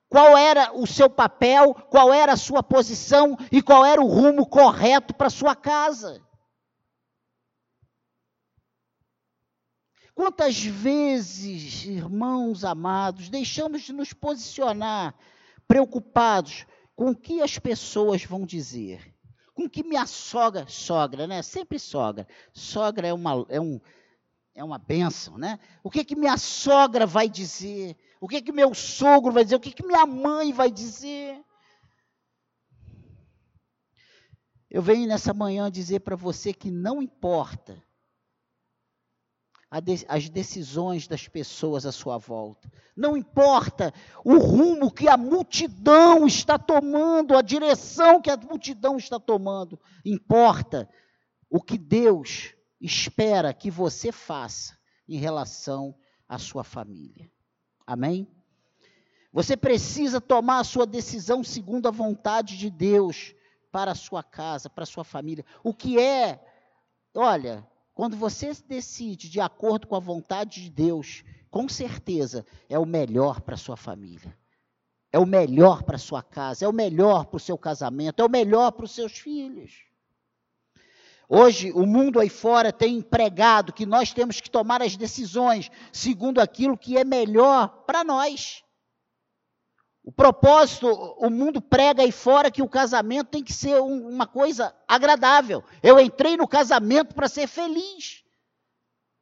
qual 0.08 0.36
era 0.36 0.72
o 0.76 0.86
seu 0.86 1.08
papel, 1.08 1.72
qual 1.74 2.12
era 2.12 2.32
a 2.32 2.36
sua 2.36 2.62
posição 2.62 3.36
e 3.52 3.62
qual 3.62 3.86
era 3.86 4.00
o 4.00 4.06
rumo 4.06 4.46
correto 4.46 5.14
para 5.14 5.30
sua 5.30 5.54
casa. 5.54 6.20
Quantas 10.12 10.58
vezes, 10.60 11.84
irmãos 11.84 12.64
amados, 12.64 13.28
deixamos 13.28 13.82
de 13.82 13.92
nos 13.92 14.12
posicionar 14.12 15.14
preocupados 15.68 16.66
com 16.96 17.10
o 17.10 17.16
que 17.16 17.40
as 17.40 17.56
pessoas 17.56 18.24
vão 18.24 18.44
dizer? 18.44 19.14
Com 19.58 19.68
que 19.68 19.82
minha 19.82 20.06
sogra, 20.06 20.68
sogra, 20.68 21.26
né? 21.26 21.42
Sempre 21.42 21.80
sogra. 21.80 22.28
Sogra 22.52 23.08
é, 23.08 23.12
uma, 23.12 23.44
é, 23.48 23.60
um, 23.60 23.80
é 24.54 24.62
uma 24.62 24.78
benção, 24.78 25.36
né? 25.36 25.58
O 25.82 25.90
que, 25.90 26.04
que 26.04 26.14
minha 26.14 26.36
sogra 26.36 27.04
vai 27.04 27.28
dizer? 27.28 27.96
O 28.20 28.28
que 28.28 28.40
que 28.40 28.52
meu 28.52 28.72
sogro 28.72 29.32
vai 29.32 29.42
dizer? 29.42 29.56
O 29.56 29.60
que 29.60 29.72
que 29.72 29.84
minha 29.84 30.06
mãe 30.06 30.52
vai 30.52 30.70
dizer? 30.70 31.44
Eu 34.70 34.80
venho 34.80 35.08
nessa 35.08 35.34
manhã 35.34 35.68
dizer 35.68 36.02
para 36.02 36.14
você 36.14 36.52
que 36.52 36.70
não 36.70 37.02
importa 37.02 37.82
as 39.70 40.28
decisões 40.30 41.06
das 41.06 41.28
pessoas 41.28 41.84
à 41.84 41.92
sua 41.92 42.16
volta. 42.16 42.70
Não 42.96 43.16
importa 43.16 43.92
o 44.24 44.38
rumo 44.38 44.90
que 44.90 45.08
a 45.08 45.16
multidão 45.16 46.26
está 46.26 46.58
tomando, 46.58 47.36
a 47.36 47.42
direção 47.42 48.20
que 48.20 48.30
a 48.30 48.36
multidão 48.36 48.96
está 48.96 49.20
tomando. 49.20 49.78
Importa 50.04 50.88
o 51.50 51.60
que 51.60 51.76
Deus 51.76 52.54
espera 52.80 53.52
que 53.52 53.70
você 53.70 54.10
faça 54.10 54.76
em 55.06 55.18
relação 55.18 55.94
à 56.28 56.38
sua 56.38 56.64
família. 56.64 57.30
Amém? 57.86 58.26
Você 59.32 59.56
precisa 59.56 60.20
tomar 60.20 60.60
a 60.60 60.64
sua 60.64 60.86
decisão 60.86 61.44
segundo 61.44 61.86
a 61.86 61.90
vontade 61.90 62.56
de 62.56 62.70
Deus 62.70 63.34
para 63.70 63.92
a 63.92 63.94
sua 63.94 64.22
casa, 64.22 64.70
para 64.70 64.84
a 64.84 64.86
sua 64.86 65.04
família. 65.04 65.44
O 65.62 65.74
que 65.74 65.98
é, 65.98 66.42
olha, 67.14 67.66
quando 67.98 68.16
você 68.16 68.52
decide 68.68 69.28
de 69.28 69.40
acordo 69.40 69.88
com 69.88 69.96
a 69.96 69.98
vontade 69.98 70.62
de 70.62 70.70
Deus, 70.70 71.24
com 71.50 71.68
certeza 71.68 72.46
é 72.68 72.78
o 72.78 72.86
melhor 72.86 73.40
para 73.40 73.56
a 73.56 73.58
sua 73.58 73.76
família. 73.76 74.38
É 75.10 75.18
o 75.18 75.26
melhor 75.26 75.82
para 75.82 75.96
a 75.96 75.98
sua 75.98 76.22
casa, 76.22 76.64
é 76.64 76.68
o 76.68 76.72
melhor 76.72 77.26
para 77.26 77.38
o 77.38 77.40
seu 77.40 77.58
casamento, 77.58 78.22
é 78.22 78.24
o 78.24 78.30
melhor 78.30 78.70
para 78.70 78.84
os 78.84 78.92
seus 78.92 79.18
filhos. 79.18 79.82
Hoje, 81.28 81.72
o 81.72 81.84
mundo 81.84 82.20
aí 82.20 82.28
fora 82.28 82.72
tem 82.72 82.98
empregado 82.98 83.72
que 83.72 83.84
nós 83.84 84.12
temos 84.12 84.40
que 84.40 84.48
tomar 84.48 84.80
as 84.80 84.96
decisões 84.96 85.68
segundo 85.92 86.38
aquilo 86.38 86.78
que 86.78 86.96
é 86.96 87.02
melhor 87.02 87.82
para 87.84 88.04
nós. 88.04 88.62
O 90.08 90.12
propósito, 90.12 90.88
o 91.18 91.28
mundo 91.28 91.60
prega 91.60 92.02
aí 92.02 92.10
fora 92.10 92.50
que 92.50 92.62
o 92.62 92.68
casamento 92.68 93.28
tem 93.28 93.44
que 93.44 93.52
ser 93.52 93.78
um, 93.78 94.08
uma 94.08 94.26
coisa 94.26 94.74
agradável. 94.88 95.62
Eu 95.82 96.00
entrei 96.00 96.34
no 96.34 96.48
casamento 96.48 97.14
para 97.14 97.28
ser 97.28 97.46
feliz. 97.46 98.24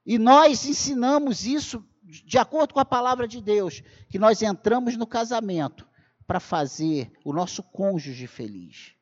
E 0.07 0.17
nós 0.17 0.65
ensinamos 0.65 1.45
isso 1.45 1.85
de 2.05 2.39
acordo 2.39 2.73
com 2.73 2.79
a 2.79 2.85
palavra 2.85 3.27
de 3.27 3.41
Deus, 3.41 3.83
que 4.09 4.17
nós 4.17 4.41
entramos 4.43 4.97
no 4.97 5.09
casamento 5.09 5.85
para 6.25 6.39
fazer 6.39 7.11
o 7.25 7.33
nosso 7.33 7.65
cônjuge 7.65 8.29
feliz. 8.29 8.95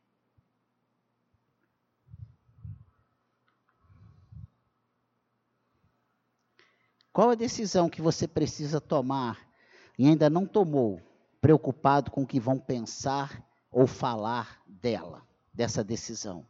Qual 7.13 7.29
a 7.29 7.35
decisão 7.35 7.91
que 7.91 8.01
você 8.01 8.27
precisa 8.27 8.81
tomar 8.81 9.39
e 9.99 10.09
ainda 10.09 10.31
não 10.31 10.47
tomou, 10.47 10.99
preocupado 11.45 12.11
com 12.11 12.23
o 12.23 12.27
que 12.27 12.41
vão 12.41 12.59
pensar 12.59 13.47
ou 13.71 13.87
falar 13.87 14.63
dela, 14.67 15.23
dessa 15.53 15.85
decisão? 15.85 16.47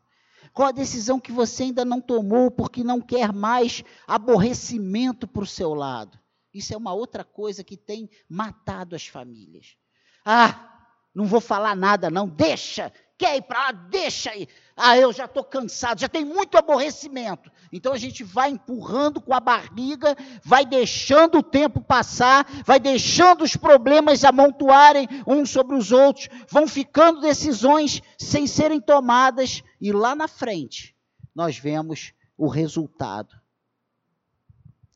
Qual 0.53 0.69
a 0.69 0.73
decisão 0.73 1.19
que 1.19 1.33
você 1.33 1.65
ainda 1.65 1.85
não 1.85 2.01
tomou 2.01 2.49
porque 2.49 2.85
não 2.85 3.01
quer 3.01 3.33
mais 3.33 3.83
aborrecimento 4.07 5.27
para 5.27 5.43
o 5.43 5.47
seu 5.49 5.75
lado? 5.75 6.17
Isso 6.55 6.73
é 6.73 6.77
uma 6.77 6.93
outra 6.93 7.25
coisa 7.25 7.65
que 7.65 7.77
tem 7.77 8.09
matado 8.29 8.95
as 8.95 9.05
famílias. 9.05 9.77
Ah, 10.25 10.87
não 11.13 11.27
vou 11.27 11.41
falar 11.41 11.75
nada, 11.75 12.09
não, 12.09 12.29
deixa, 12.29 12.93
quer 13.19 13.37
ir 13.37 13.43
para 13.43 13.59
lá, 13.59 13.73
deixa 13.73 14.31
aí. 14.31 14.47
Ah, 14.77 14.99
eu 14.99 15.13
já 15.13 15.27
estou 15.27 15.45
cansado, 15.45 16.01
já 16.01 16.09
tem 16.09 16.25
muito 16.25 16.59
aborrecimento. 16.59 17.51
Então 17.73 17.93
a 17.93 17.99
gente 17.99 18.25
vai 18.25 18.51
empurrando 18.51 19.21
com 19.21 19.33
a 19.33 19.39
barriga, 19.39 20.17
vai 20.43 20.67
deixando 20.67 21.39
o 21.39 21.43
tempo 21.43 21.81
passar, 21.81 22.45
vai 22.65 22.81
deixando 22.81 23.45
os 23.45 23.57
problemas 23.57 24.25
amontoarem 24.25 25.09
uns 25.27 25.51
sobre 25.51 25.77
os 25.77 25.93
outros, 25.93 26.29
vão 26.49 26.67
ficando 26.67 27.21
decisões 27.21 28.03
sem 28.19 28.49
serem 28.49 28.81
tomadas, 28.81 29.63
e 29.81 29.93
lá 29.93 30.15
na 30.17 30.27
frente 30.27 30.95
nós 31.35 31.57
vemos 31.57 32.13
o 32.37 32.49
resultado. 32.49 33.41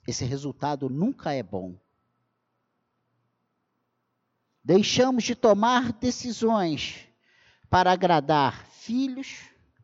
Esse 0.07 0.25
resultado 0.25 0.89
nunca 0.89 1.33
é 1.33 1.43
bom. 1.43 1.77
Deixamos 4.65 5.25
de 5.25 5.35
tomar 5.35 5.93
decisões 5.93 7.07
para 7.71 7.93
agradar 7.93 8.67
filhos. 8.67 9.37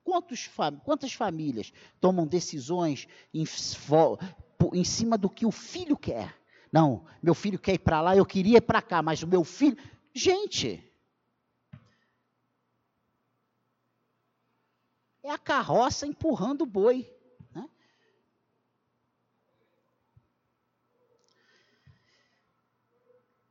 Quantos, 0.05 0.51
quantas 0.85 1.15
famílias 1.15 1.73
tomam 1.99 2.27
decisões 2.27 3.09
em, 3.33 3.45
em 4.75 4.85
cima 4.85 5.17
do 5.17 5.31
que 5.31 5.47
o 5.47 5.51
filho 5.51 5.97
quer? 5.97 6.37
Não, 6.71 7.07
meu 7.23 7.35
filho 7.35 7.59
quer 7.59 7.75
ir 7.75 7.79
para 7.79 8.03
lá, 8.03 8.17
eu 8.17 8.27
queria 8.27 8.59
ir 8.59 8.61
para 8.61 8.83
cá, 8.83 9.03
mas 9.03 9.23
o 9.23 9.27
meu 9.27 9.43
filho. 9.43 9.79
Gente, 10.13 10.83
é 15.23 15.31
a 15.31 15.39
carroça 15.39 16.07
empurrando 16.07 16.63
o 16.63 16.67
boi. 16.67 17.11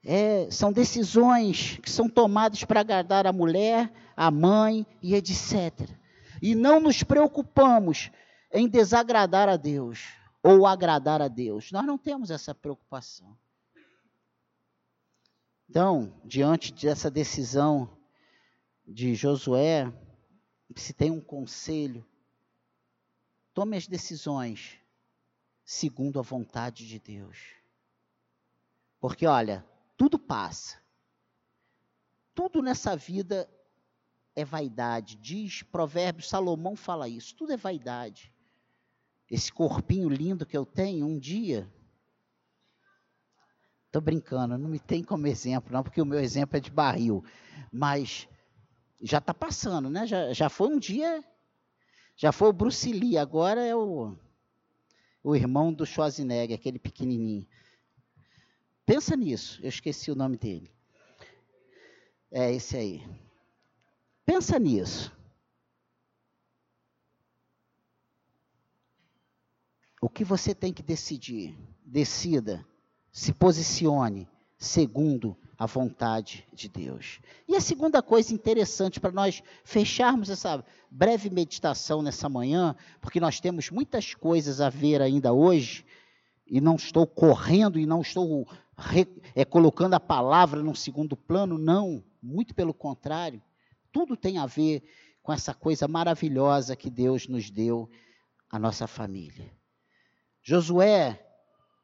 É, 0.05 0.51
são 0.51 0.73
decisões 0.73 1.77
que 1.77 1.89
são 1.89 2.09
tomadas 2.09 2.63
para 2.65 2.81
agradar 2.81 3.25
a 3.25 3.31
mulher, 3.31 3.89
a 4.17 4.29
mãe 4.29 4.85
e 5.01 5.15
etc. 5.15 6.02
e 6.43 6.55
não 6.55 6.81
nos 6.81 7.01
preocupamos 7.01 8.11
em 8.51 8.67
desagradar 8.67 9.47
a 9.47 9.55
Deus 9.55 10.09
ou 10.43 10.67
agradar 10.67 11.21
a 11.21 11.29
Deus. 11.29 11.71
Nós 11.71 11.85
não 11.85 11.97
temos 11.97 12.29
essa 12.29 12.53
preocupação. 12.53 13.37
Então, 15.69 16.19
diante 16.25 16.73
dessa 16.73 17.09
decisão 17.09 17.97
de 18.85 19.15
Josué, 19.15 19.89
se 20.75 20.91
tem 20.91 21.09
um 21.09 21.21
conselho, 21.21 22.05
tome 23.53 23.77
as 23.77 23.87
decisões 23.87 24.77
segundo 25.63 26.19
a 26.19 26.21
vontade 26.21 26.85
de 26.85 26.99
Deus. 26.99 27.53
Porque, 28.99 29.25
olha, 29.25 29.65
tudo 29.95 30.19
passa. 30.19 30.77
Tudo 32.35 32.61
nessa 32.61 32.97
vida 32.97 33.49
é 34.35 34.43
vaidade. 34.43 35.15
Diz 35.17 35.63
Provérbios, 35.63 36.29
Salomão 36.29 36.75
fala 36.75 37.07
isso. 37.07 37.35
Tudo 37.35 37.53
é 37.53 37.57
vaidade. 37.57 38.31
Esse 39.29 39.51
corpinho 39.51 40.09
lindo 40.09 40.45
que 40.45 40.57
eu 40.57 40.65
tenho, 40.65 41.05
um 41.05 41.17
dia 41.17 41.71
Estou 43.93 44.01
brincando, 44.01 44.57
não 44.57 44.67
me 44.67 44.79
tem 44.79 45.03
como 45.03 45.27
exemplo, 45.27 45.71
não, 45.71 45.83
porque 45.83 46.01
o 46.01 46.05
meu 46.05 46.19
exemplo 46.19 46.57
é 46.57 46.59
de 46.59 46.71
barril. 46.71 47.23
Mas 47.71 48.27
já 48.99 49.19
está 49.19 49.35
passando, 49.35 49.87
né? 49.87 50.07
Já, 50.07 50.33
já 50.33 50.49
foi 50.49 50.69
um 50.69 50.79
dia. 50.79 51.23
Já 52.15 52.31
foi 52.31 52.49
o 52.49 52.53
Bruce 52.53 52.91
Lee, 52.91 53.19
agora 53.19 53.63
é 53.63 53.75
o, 53.75 54.17
o 55.23 55.35
irmão 55.35 55.71
do 55.71 55.85
Schwarzenegger, 55.85 56.57
aquele 56.57 56.79
pequenininho. 56.79 57.47
Pensa 58.83 59.15
nisso, 59.15 59.59
eu 59.61 59.69
esqueci 59.69 60.09
o 60.09 60.15
nome 60.15 60.37
dele. 60.37 60.71
É 62.31 62.51
esse 62.51 62.75
aí. 62.75 63.07
Pensa 64.25 64.57
nisso. 64.57 65.11
O 70.01 70.09
que 70.09 70.23
você 70.23 70.53
tem 70.53 70.73
que 70.73 70.83
decidir? 70.83 71.57
Decida 71.85 72.65
se 73.11 73.31
posicione 73.31 74.27
segundo 74.57 75.37
a 75.57 75.65
vontade 75.65 76.45
de 76.53 76.67
Deus. 76.67 77.19
E 77.47 77.55
a 77.55 77.61
segunda 77.61 78.01
coisa 78.01 78.33
interessante 78.33 78.99
para 78.99 79.11
nós 79.11 79.43
fecharmos 79.63 80.29
essa 80.29 80.63
breve 80.89 81.29
meditação 81.29 82.01
nessa 82.01 82.27
manhã, 82.27 82.75
porque 82.99 83.19
nós 83.19 83.39
temos 83.39 83.69
muitas 83.69 84.13
coisas 84.13 84.59
a 84.59 84.69
ver 84.69 85.01
ainda 85.01 85.31
hoje, 85.31 85.85
e 86.45 86.59
não 86.59 86.75
estou 86.75 87.07
correndo 87.07 87.79
e 87.79 87.85
não 87.85 88.01
estou 88.01 88.47
re, 88.77 89.07
é, 89.35 89.45
colocando 89.45 89.93
a 89.93 89.99
palavra 89.99 90.61
num 90.61 90.75
segundo 90.75 91.15
plano, 91.15 91.57
não, 91.57 92.03
muito 92.21 92.53
pelo 92.53 92.73
contrário. 92.73 93.41
Tudo 93.93 94.17
tem 94.17 94.37
a 94.37 94.45
ver 94.45 94.83
com 95.21 95.31
essa 95.31 95.53
coisa 95.53 95.87
maravilhosa 95.87 96.75
que 96.75 96.89
Deus 96.89 97.29
nos 97.29 97.49
deu, 97.49 97.89
a 98.49 98.59
nossa 98.59 98.87
família. 98.87 99.49
Josué 100.41 101.23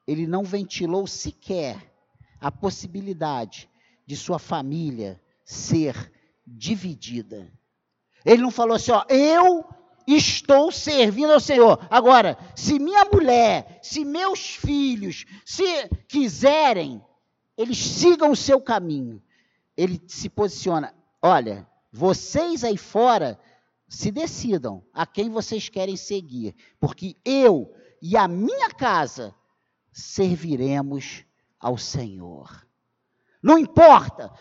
ele 0.09 0.25
não 0.25 0.43
ventilou 0.43 1.05
sequer 1.05 1.93
a 2.41 2.51
possibilidade 2.51 3.69
de 4.07 4.17
sua 4.17 4.39
família 4.39 5.21
ser 5.45 6.11
dividida. 6.45 7.47
Ele 8.25 8.41
não 8.41 8.49
falou 8.49 8.75
assim, 8.75 8.91
ó, 8.91 9.05
eu 9.07 9.63
estou 10.07 10.71
servindo 10.71 11.31
ao 11.31 11.39
Senhor. 11.39 11.85
Agora, 11.91 12.39
se 12.55 12.79
minha 12.79 13.05
mulher, 13.05 13.79
se 13.83 14.03
meus 14.03 14.55
filhos, 14.55 15.25
se 15.45 15.87
quiserem, 16.07 17.03
eles 17.55 17.77
sigam 17.77 18.31
o 18.31 18.35
seu 18.35 18.59
caminho. 18.59 19.21
Ele 19.77 20.01
se 20.07 20.27
posiciona, 20.27 20.91
olha, 21.21 21.68
vocês 21.91 22.63
aí 22.63 22.77
fora 22.77 23.39
se 23.87 24.11
decidam 24.11 24.83
a 24.93 25.05
quem 25.05 25.29
vocês 25.29 25.67
querem 25.67 25.97
seguir, 25.97 26.55
porque 26.79 27.15
eu 27.25 27.73
e 28.01 28.15
a 28.15 28.27
minha 28.27 28.69
casa 28.69 29.33
serviremos 29.91 31.25
ao 31.59 31.77
Senhor. 31.77 32.67
Não 33.41 33.57
importa, 33.57 34.31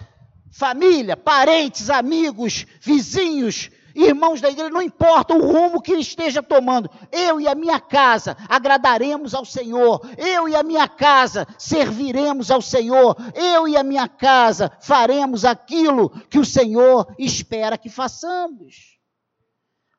família, 0.51 1.17
parentes, 1.17 1.89
amigos, 1.89 2.67
vizinhos, 2.81 3.71
irmãos 4.07 4.41
da 4.41 4.49
igreja, 4.49 4.71
não 4.71 4.83
importa 4.83 5.35
o 5.35 5.41
rumo 5.41 5.83
que 5.83 5.93
esteja 5.95 6.43
tomando, 6.43 6.89
eu 7.11 7.41
e 7.41 7.49
a 7.49 7.55
minha 7.55 7.81
casa 7.81 8.37
agradaremos 8.49 9.35
ao 9.35 9.45
Senhor, 9.45 10.01
eu 10.17 10.49
e 10.49 10.55
a 10.55 10.63
minha 10.63 10.87
casa 10.89 11.47
serviremos 11.59 12.51
ao 12.51 12.63
Senhor, 12.63 13.17
eu 13.35 13.67
e 13.67 13.77
a 13.77 13.83
minha 13.83 14.09
casa 14.09 14.71
faremos 14.81 15.45
aquilo 15.45 16.11
que 16.29 16.39
o 16.39 16.45
Senhor 16.45 17.13
espera 17.19 17.77
que 17.77 17.89
façamos. 17.89 18.99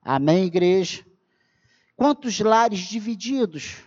Amém, 0.01 0.45
igreja? 0.45 1.05
Quantos 1.95 2.39
lares 2.39 2.79
divididos? 2.79 3.83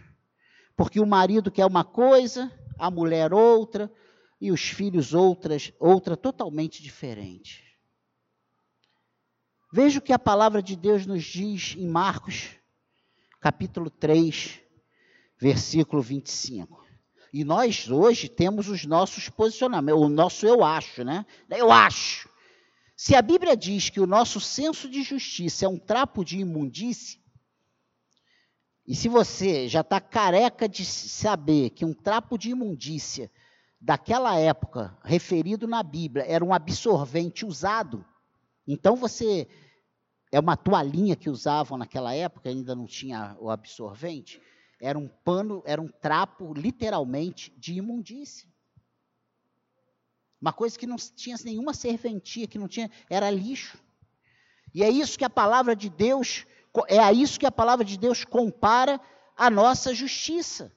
Porque 0.77 1.01
o 1.01 1.07
marido 1.07 1.51
quer 1.51 1.64
uma 1.64 1.85
coisa, 1.85 2.53
a 2.79 2.90
mulher 2.90 3.33
outra, 3.33 3.90
e 4.38 4.51
os 4.53 4.61
filhos 4.61 5.14
outras, 5.14 5.72
outra 5.79 6.16
totalmente 6.16 6.83
diferente. 6.83 7.71
Veja 9.74 10.00
o 10.00 10.02
que 10.02 10.12
a 10.12 10.18
palavra 10.18 10.62
de 10.62 10.76
Deus 10.76 11.06
nos 11.06 11.24
diz 11.24 11.74
em 11.78 11.88
Marcos, 11.88 12.50
capítulo 13.40 13.88
3, 13.88 14.61
versículo 15.40 16.02
25. 16.02 16.85
E 17.32 17.42
nós 17.42 17.90
hoje 17.90 18.28
temos 18.28 18.68
os 18.68 18.85
nossos 18.85 19.30
posicionamentos, 19.30 20.02
o 20.02 20.11
nosso 20.11 20.46
eu 20.46 20.62
acho, 20.62 21.02
né? 21.02 21.24
Eu 21.48 21.72
acho. 21.72 22.28
Se 22.94 23.14
a 23.14 23.22
Bíblia 23.22 23.56
diz 23.56 23.88
que 23.88 23.98
o 23.98 24.06
nosso 24.06 24.38
senso 24.42 24.90
de 24.90 25.02
justiça 25.02 25.64
é 25.64 25.68
um 25.68 25.78
trapo 25.78 26.22
de 26.22 26.40
imundície, 26.40 27.18
e 28.87 28.94
se 28.94 29.08
você 29.08 29.68
já 29.68 29.80
está 29.80 30.02
careca 30.02 30.68
de 30.68 30.85
saber 30.85 31.70
que 31.70 31.87
um 31.87 31.94
trapo 31.94 32.37
de 32.37 32.50
imundícia 32.50 33.30
daquela 33.80 34.37
época, 34.37 34.94
referido 35.02 35.66
na 35.66 35.82
Bíblia, 35.82 36.26
era 36.28 36.44
um 36.44 36.52
absorvente 36.52 37.46
usado, 37.46 38.04
então 38.66 38.96
você. 38.96 39.48
É 40.31 40.40
uma 40.40 40.57
toalhinha 40.57 41.14
que 41.14 41.29
usavam 41.29 41.77
naquela 41.77 42.14
época, 42.14 42.48
ainda 42.48 42.75
não 42.75 42.87
tinha 42.87 43.37
o 43.38 43.51
absorvente. 43.51 44.40
Era 44.81 44.98
um 44.98 45.07
pano, 45.07 45.62
era 45.66 45.81
um 45.81 45.88
trapo, 45.88 46.55
literalmente, 46.55 47.53
de 47.59 47.75
imundícia. 47.75 48.48
Uma 50.40 50.53
coisa 50.53 50.79
que 50.79 50.87
não 50.87 50.96
tinha 50.96 51.37
nenhuma 51.44 51.75
serventia, 51.75 52.48
que 52.48 52.59
não 52.59 52.66
tinha, 52.66 52.90
era 53.11 53.31
lixo. 53.31 53.79
E 54.75 54.83
é 54.83 54.88
isso 54.88 55.18
que 55.18 55.25
a 55.25 55.31
palavra 55.31 55.77
de 55.77 55.90
Deus 55.90 56.46
é 56.88 56.98
a 56.98 57.12
isso 57.12 57.38
que 57.38 57.46
a 57.46 57.53
palavra 57.53 57.85
de 57.85 57.98
Deus 57.98 58.25
compara 58.25 58.98
a 59.37 59.51
nossa 59.51 59.94
justiça. 59.94 60.72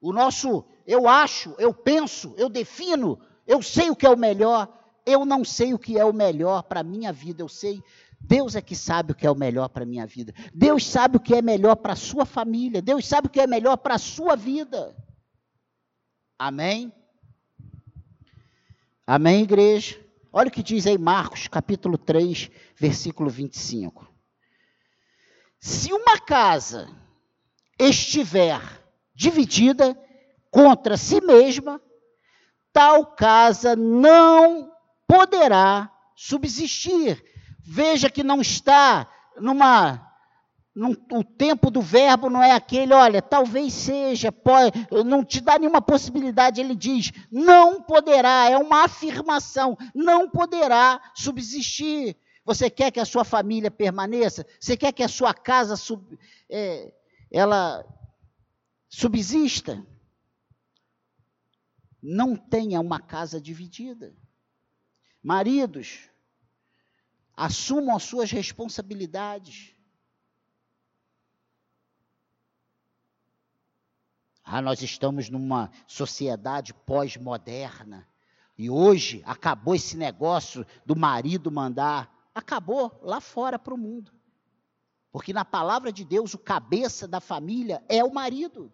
O 0.00 0.12
nosso 0.12 0.64
eu 0.86 1.08
acho, 1.08 1.54
eu 1.58 1.72
penso, 1.72 2.34
eu 2.36 2.48
defino, 2.48 3.20
eu 3.46 3.62
sei 3.62 3.90
o 3.90 3.96
que 3.96 4.06
é 4.06 4.10
o 4.10 4.18
melhor, 4.18 4.68
eu 5.10 5.24
não 5.24 5.44
sei 5.44 5.74
o 5.74 5.78
que 5.78 5.98
é 5.98 6.04
o 6.04 6.12
melhor 6.12 6.62
para 6.62 6.80
a 6.80 6.84
minha 6.84 7.12
vida, 7.12 7.42
eu 7.42 7.48
sei. 7.48 7.82
Deus 8.20 8.54
é 8.54 8.60
que 8.60 8.76
sabe 8.76 9.12
o 9.12 9.14
que 9.14 9.26
é 9.26 9.30
o 9.30 9.34
melhor 9.34 9.68
para 9.68 9.82
a 9.82 9.86
minha 9.86 10.06
vida. 10.06 10.34
Deus 10.54 10.86
sabe 10.86 11.16
o 11.16 11.20
que 11.20 11.34
é 11.34 11.40
melhor 11.40 11.76
para 11.76 11.94
a 11.94 11.96
sua 11.96 12.26
família. 12.26 12.82
Deus 12.82 13.06
sabe 13.06 13.28
o 13.28 13.30
que 13.30 13.40
é 13.40 13.46
melhor 13.46 13.76
para 13.78 13.94
a 13.94 13.98
sua 13.98 14.36
vida. 14.36 14.94
Amém? 16.38 16.92
Amém, 19.06 19.42
igreja? 19.42 19.98
Olha 20.32 20.48
o 20.48 20.50
que 20.52 20.62
diz 20.62 20.86
aí 20.86 20.96
Marcos, 20.96 21.48
capítulo 21.48 21.98
3, 21.98 22.50
versículo 22.76 23.28
25. 23.28 24.08
Se 25.58 25.92
uma 25.92 26.20
casa 26.20 26.88
estiver 27.78 28.60
dividida 29.14 29.98
contra 30.50 30.96
si 30.96 31.20
mesma, 31.20 31.80
tal 32.72 33.06
casa 33.14 33.74
não 33.74 34.69
poderá 35.10 35.92
subsistir. 36.14 37.20
Veja 37.58 38.08
que 38.08 38.22
não 38.22 38.40
está 38.40 39.10
numa 39.40 40.06
num, 40.72 40.92
o 41.10 41.24
tempo 41.24 41.68
do 41.68 41.82
verbo 41.82 42.30
não 42.30 42.40
é 42.40 42.52
aquele, 42.52 42.94
olha, 42.94 43.20
talvez 43.20 43.74
seja, 43.74 44.30
pode, 44.30 44.72
não 45.04 45.24
te 45.24 45.40
dá 45.40 45.58
nenhuma 45.58 45.82
possibilidade. 45.82 46.60
Ele 46.60 46.76
diz, 46.76 47.10
não 47.30 47.82
poderá, 47.82 48.48
é 48.48 48.56
uma 48.56 48.84
afirmação, 48.84 49.76
não 49.92 50.30
poderá 50.30 51.00
subsistir. 51.12 52.16
Você 52.44 52.70
quer 52.70 52.92
que 52.92 53.00
a 53.00 53.04
sua 53.04 53.24
família 53.24 53.70
permaneça? 53.70 54.46
Você 54.60 54.76
quer 54.76 54.92
que 54.92 55.02
a 55.02 55.08
sua 55.08 55.34
casa 55.34 55.74
sub, 55.74 56.16
é, 56.48 56.94
ela 57.32 57.84
subsista? 58.88 59.84
Não 62.00 62.36
tenha 62.36 62.80
uma 62.80 63.00
casa 63.00 63.40
dividida. 63.40 64.14
Maridos, 65.22 66.08
assumam 67.36 67.96
as 67.96 68.02
suas 68.02 68.30
responsabilidades. 68.30 69.74
Ah, 74.42 74.60
nós 74.60 74.82
estamos 74.82 75.28
numa 75.28 75.70
sociedade 75.86 76.74
pós-moderna. 76.74 78.08
E 78.56 78.68
hoje 78.68 79.22
acabou 79.24 79.74
esse 79.74 79.96
negócio 79.96 80.66
do 80.84 80.96
marido 80.96 81.50
mandar 81.50 82.20
acabou 82.34 82.98
lá 83.02 83.20
fora 83.20 83.58
para 83.58 83.74
o 83.74 83.78
mundo. 83.78 84.12
Porque 85.12 85.32
na 85.32 85.44
palavra 85.44 85.92
de 85.92 86.04
Deus, 86.04 86.34
o 86.34 86.38
cabeça 86.38 87.06
da 87.06 87.20
família 87.20 87.84
é 87.88 88.02
o 88.04 88.12
marido. 88.12 88.72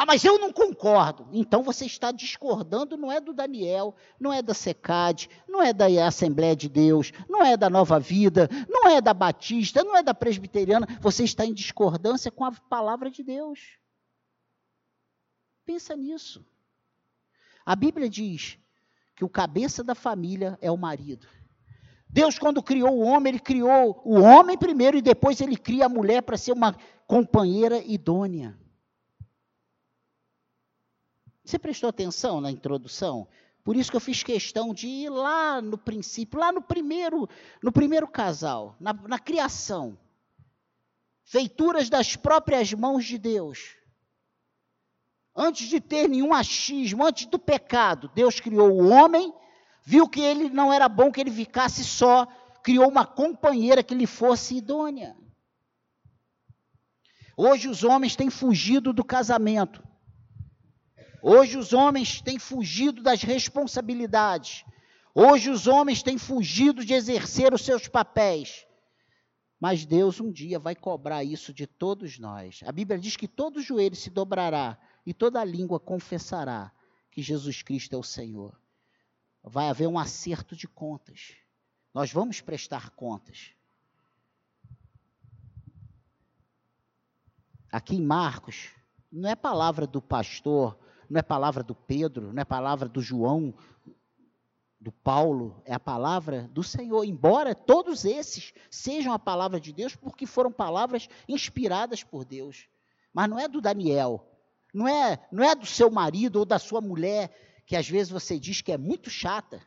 Ah, 0.00 0.06
mas 0.06 0.24
eu 0.24 0.38
não 0.38 0.52
concordo. 0.52 1.26
Então 1.32 1.60
você 1.60 1.84
está 1.84 2.12
discordando, 2.12 2.96
não 2.96 3.10
é 3.10 3.20
do 3.20 3.34
Daniel, 3.34 3.96
não 4.20 4.32
é 4.32 4.40
da 4.40 4.54
SECAD, 4.54 5.28
não 5.48 5.60
é 5.60 5.72
da 5.72 5.86
Assembleia 6.06 6.54
de 6.54 6.68
Deus, 6.68 7.10
não 7.28 7.44
é 7.44 7.56
da 7.56 7.68
Nova 7.68 7.98
Vida, 7.98 8.48
não 8.68 8.88
é 8.88 9.00
da 9.00 9.12
Batista, 9.12 9.82
não 9.82 9.96
é 9.96 10.02
da 10.04 10.14
Presbiteriana. 10.14 10.86
Você 11.00 11.24
está 11.24 11.44
em 11.44 11.52
discordância 11.52 12.30
com 12.30 12.44
a 12.44 12.52
palavra 12.52 13.10
de 13.10 13.24
Deus. 13.24 13.76
Pensa 15.66 15.96
nisso. 15.96 16.46
A 17.66 17.74
Bíblia 17.74 18.08
diz 18.08 18.56
que 19.16 19.24
o 19.24 19.28
cabeça 19.28 19.82
da 19.82 19.96
família 19.96 20.56
é 20.62 20.70
o 20.70 20.78
marido. 20.78 21.26
Deus, 22.08 22.38
quando 22.38 22.62
criou 22.62 22.94
o 22.94 23.02
homem, 23.02 23.32
ele 23.32 23.40
criou 23.40 24.00
o 24.04 24.20
homem 24.20 24.56
primeiro 24.56 24.96
e 24.96 25.02
depois 25.02 25.40
ele 25.40 25.56
cria 25.56 25.86
a 25.86 25.88
mulher 25.88 26.22
para 26.22 26.38
ser 26.38 26.52
uma 26.52 26.76
companheira 27.04 27.82
idônea. 27.84 28.56
Você 31.48 31.58
prestou 31.58 31.88
atenção 31.88 32.42
na 32.42 32.50
introdução? 32.50 33.26
Por 33.64 33.74
isso 33.74 33.90
que 33.90 33.96
eu 33.96 34.02
fiz 34.02 34.22
questão 34.22 34.74
de 34.74 34.86
ir 34.86 35.08
lá 35.08 35.62
no 35.62 35.78
princípio, 35.78 36.38
lá 36.38 36.52
no 36.52 36.60
primeiro, 36.60 37.26
no 37.62 37.72
primeiro 37.72 38.06
casal, 38.06 38.76
na, 38.78 38.92
na 38.92 39.18
criação. 39.18 39.98
Feituras 41.24 41.88
das 41.88 42.14
próprias 42.14 42.74
mãos 42.74 43.06
de 43.06 43.16
Deus. 43.16 43.76
Antes 45.34 45.68
de 45.68 45.80
ter 45.80 46.06
nenhum 46.06 46.34
achismo, 46.34 47.02
antes 47.02 47.24
do 47.24 47.38
pecado, 47.38 48.10
Deus 48.14 48.40
criou 48.40 48.70
o 48.70 48.86
homem, 48.90 49.32
viu 49.82 50.06
que 50.06 50.20
ele 50.20 50.50
não 50.50 50.70
era 50.70 50.86
bom 50.86 51.10
que 51.10 51.18
ele 51.18 51.32
ficasse 51.32 51.82
só, 51.82 52.26
criou 52.62 52.90
uma 52.90 53.06
companheira 53.06 53.82
que 53.82 53.94
lhe 53.94 54.06
fosse 54.06 54.58
idônea. 54.58 55.16
Hoje 57.34 57.70
os 57.70 57.84
homens 57.84 58.14
têm 58.14 58.28
fugido 58.28 58.92
do 58.92 59.02
casamento. 59.02 59.87
Hoje 61.22 61.58
os 61.58 61.72
homens 61.72 62.20
têm 62.20 62.38
fugido 62.38 63.02
das 63.02 63.22
responsabilidades. 63.22 64.64
Hoje 65.14 65.50
os 65.50 65.66
homens 65.66 66.02
têm 66.02 66.16
fugido 66.16 66.84
de 66.84 66.94
exercer 66.94 67.52
os 67.52 67.64
seus 67.64 67.88
papéis. 67.88 68.66
Mas 69.60 69.84
Deus 69.84 70.20
um 70.20 70.30
dia 70.30 70.58
vai 70.58 70.76
cobrar 70.76 71.24
isso 71.24 71.52
de 71.52 71.66
todos 71.66 72.18
nós. 72.18 72.60
A 72.64 72.70
Bíblia 72.70 72.98
diz 72.98 73.16
que 73.16 73.26
todo 73.26 73.60
joelho 73.60 73.96
se 73.96 74.08
dobrará 74.08 74.78
e 75.04 75.12
toda 75.12 75.44
língua 75.44 75.80
confessará 75.80 76.70
que 77.10 77.20
Jesus 77.20 77.62
Cristo 77.62 77.94
é 77.94 77.98
o 77.98 78.02
Senhor. 78.02 78.56
Vai 79.42 79.68
haver 79.68 79.88
um 79.88 79.98
acerto 79.98 80.54
de 80.54 80.68
contas. 80.68 81.34
Nós 81.92 82.12
vamos 82.12 82.40
prestar 82.40 82.90
contas. 82.90 83.52
Aqui 87.72 87.96
em 87.96 88.02
Marcos, 88.02 88.70
não 89.10 89.28
é 89.28 89.34
palavra 89.34 89.86
do 89.86 90.00
pastor 90.00 90.78
não 91.08 91.18
é 91.18 91.22
palavra 91.22 91.62
do 91.62 91.74
Pedro, 91.74 92.32
não 92.32 92.40
é 92.40 92.44
palavra 92.44 92.88
do 92.88 93.00
João, 93.00 93.54
do 94.80 94.92
Paulo, 94.92 95.60
é 95.64 95.74
a 95.74 95.80
palavra 95.80 96.48
do 96.52 96.62
Senhor. 96.62 97.04
Embora 97.04 97.54
todos 97.54 98.04
esses 98.04 98.52
sejam 98.70 99.12
a 99.12 99.18
palavra 99.18 99.60
de 99.60 99.72
Deus, 99.72 99.96
porque 99.96 100.26
foram 100.26 100.52
palavras 100.52 101.08
inspiradas 101.28 102.04
por 102.04 102.24
Deus. 102.24 102.68
Mas 103.12 103.28
não 103.28 103.38
é 103.38 103.48
do 103.48 103.60
Daniel, 103.60 104.24
não 104.72 104.86
é, 104.86 105.18
não 105.32 105.42
é 105.42 105.54
do 105.54 105.66
seu 105.66 105.90
marido 105.90 106.36
ou 106.36 106.44
da 106.44 106.58
sua 106.58 106.80
mulher, 106.80 107.62
que 107.66 107.74
às 107.74 107.88
vezes 107.88 108.10
você 108.10 108.38
diz 108.38 108.60
que 108.60 108.72
é 108.72 108.78
muito 108.78 109.10
chata. 109.10 109.60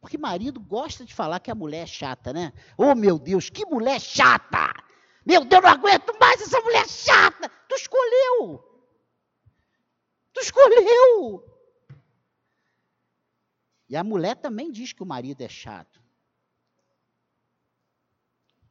Porque 0.00 0.16
marido 0.16 0.60
gosta 0.60 1.04
de 1.04 1.12
falar 1.12 1.40
que 1.40 1.50
a 1.50 1.54
mulher 1.54 1.82
é 1.82 1.86
chata, 1.86 2.32
né? 2.32 2.52
Oh, 2.78 2.94
meu 2.94 3.18
Deus, 3.18 3.50
que 3.50 3.66
mulher 3.66 4.00
chata! 4.00 4.72
Meu 5.24 5.44
Deus, 5.44 5.62
não 5.62 5.70
aguento 5.70 6.16
mais 6.20 6.40
essa 6.40 6.60
mulher 6.60 6.88
chata! 6.88 7.50
Tu 7.68 7.74
escolheu! 7.74 8.75
Tu 10.36 10.40
escolheu. 10.40 11.42
E 13.88 13.96
a 13.96 14.04
mulher 14.04 14.36
também 14.36 14.70
diz 14.70 14.92
que 14.92 15.02
o 15.02 15.06
marido 15.06 15.40
é 15.40 15.48
chato. 15.48 16.02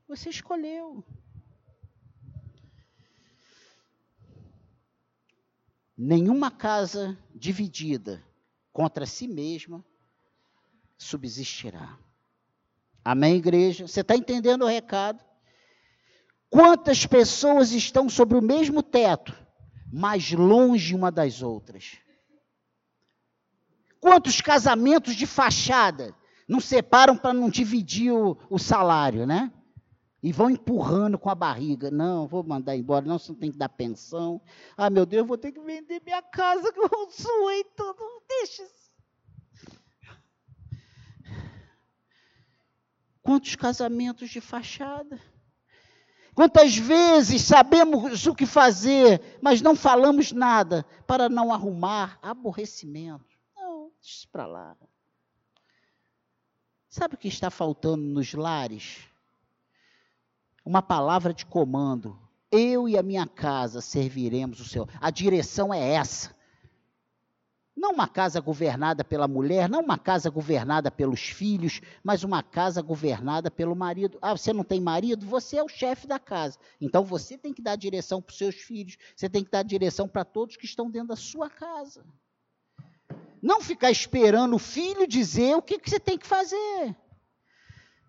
Você 0.08 0.30
escolheu. 0.30 1.04
Nenhuma 5.97 6.51
casa 6.51 7.17
dividida 7.34 8.23
contra 8.71 9.08
si 9.08 9.28
mesma 9.28 9.84
subsistirá. 10.99 11.97
Amém, 13.04 13.38
igreja? 13.38 13.88
Você 13.88 14.01
está 14.01 14.15
entendendo 14.15 14.65
o 14.65 14.67
recado? 14.67 15.25
Quantas 16.47 17.08
pessoas 17.08 17.71
estão 17.71 18.08
sobre 18.08 18.38
o 18.38 18.41
mesmo 18.41 18.84
teto, 18.84 19.44
mais 19.95 20.29
longe 20.34 20.93
uma 20.93 21.10
das 21.10 21.41
outras. 21.41 21.97
Quantos 24.01 24.41
casamentos 24.41 25.15
de 25.15 25.25
fachada 25.25 26.13
não 26.45 26.60
separam 26.60 27.15
para 27.15 27.34
não 27.34 27.49
dividir 27.49 28.12
o, 28.12 28.38
o, 28.49 28.60
salário, 28.60 29.25
né? 29.25 29.49
E 30.21 30.34
vão 30.34 30.49
empurrando 30.49 31.17
com 31.17 31.29
a 31.29 31.36
barriga. 31.36 31.89
Não, 31.89 32.27
vou 32.27 32.43
mandar 32.43 32.75
embora, 32.75 33.05
não, 33.05 33.17
você 33.17 33.31
não 33.31 33.39
tem 33.39 33.53
que 33.53 33.58
dar 33.58 33.69
pensão. 33.69 34.41
Ah, 34.75 34.89
meu 34.89 35.05
Deus, 35.05 35.25
vou 35.25 35.38
ter 35.38 35.53
que 35.53 35.62
vender 35.62 36.01
minha 36.03 36.21
casa 36.21 36.73
que 36.73 36.79
eu 36.79 37.10
suei 37.10 37.63
tudo. 37.63 38.21
Deixa. 38.27 38.67
Quantos 43.23 43.55
casamentos 43.55 44.29
de 44.29 44.41
fachada? 44.41 45.21
Quantas 46.36 46.76
vezes 46.76 47.43
sabemos 47.43 48.28
o 48.28 48.36
que 48.36 48.45
fazer, 48.45 49.39
mas 49.41 49.62
não 49.62 49.74
falamos 49.74 50.34
nada 50.34 50.86
para 51.08 51.30
não 51.30 51.54
arrumar 51.54 52.19
aborrecimento? 52.21 53.39
Não, 53.56 53.89
deixa 54.02 54.28
para 54.30 54.45
lá. 54.45 54.76
Sabe 56.89 57.15
o 57.15 57.17
que 57.17 57.30
está 57.30 57.50
faltando 57.50 58.04
nos 58.04 58.34
lares? 58.34 59.08
Uma 60.65 60.82
palavra 60.82 61.34
de 61.34 61.45
comando. 61.45 62.19
Eu 62.52 62.89
e 62.89 62.98
a 62.98 63.04
minha 63.04 63.26
casa 63.26 63.80
serviremos 63.80 64.60
o 64.60 64.65
Senhor. 64.65 64.89
A 65.00 65.10
direção 65.10 65.74
é 65.74 65.93
essa. 65.93 66.35
Não 67.75 67.91
uma 67.91 68.07
casa 68.07 68.39
governada 68.39 69.03
pela 69.03 69.27
mulher, 69.27 69.67
não 69.67 69.81
uma 69.81 69.97
casa 69.97 70.29
governada 70.29 70.89
pelos 70.89 71.19
filhos, 71.19 71.81
mas 72.01 72.23
uma 72.23 72.41
casa 72.41 72.81
governada 72.81 73.51
pelo 73.51 73.75
marido. 73.75 74.17
Ah, 74.21 74.35
você 74.35 74.53
não 74.53 74.63
tem 74.63 74.79
marido? 74.79 75.25
Você 75.25 75.57
é 75.57 75.63
o 75.63 75.67
chefe 75.67 76.07
da 76.07 76.17
casa. 76.17 76.57
Então 76.79 77.03
você 77.03 77.38
tem 77.38 77.53
que 77.53 77.61
dar 77.61 77.75
direção 77.75 78.21
para 78.21 78.31
os 78.31 78.38
seus 78.38 78.55
filhos, 78.55 78.97
você 79.15 79.27
tem 79.27 79.43
que 79.43 79.51
dar 79.51 79.63
direção 79.63 80.07
para 80.07 80.23
todos 80.23 80.55
que 80.55 80.65
estão 80.65 80.89
dentro 80.89 81.09
da 81.09 81.15
sua 81.17 81.49
casa. 81.49 82.05
Não 83.41 83.61
ficar 83.61 83.91
esperando 83.91 84.55
o 84.55 84.59
filho 84.59 85.05
dizer 85.05 85.55
o 85.55 85.61
que, 85.61 85.77
que 85.77 85.89
você 85.89 85.99
tem 85.99 86.17
que 86.17 86.25
fazer. 86.25 86.95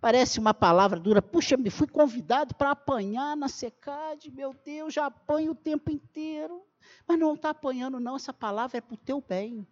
Parece 0.06 0.38
uma 0.38 0.54
palavra 0.54 1.00
dura. 1.00 1.20
Puxa, 1.20 1.56
me 1.56 1.68
fui 1.68 1.88
convidado 1.88 2.54
para 2.54 2.70
apanhar 2.70 3.36
na 3.36 3.48
secade. 3.48 4.30
Meu 4.30 4.54
Deus, 4.64 4.94
já 4.94 5.06
apanho 5.06 5.50
o 5.50 5.54
tempo 5.56 5.90
inteiro. 5.90 6.62
Mas 7.08 7.18
não 7.18 7.34
está 7.34 7.50
apanhando, 7.50 7.98
não. 7.98 8.14
Essa 8.14 8.32
palavra 8.32 8.78
é 8.78 8.80
para 8.80 8.94
o 8.94 8.96
teu 8.96 9.20
bem. 9.20 9.66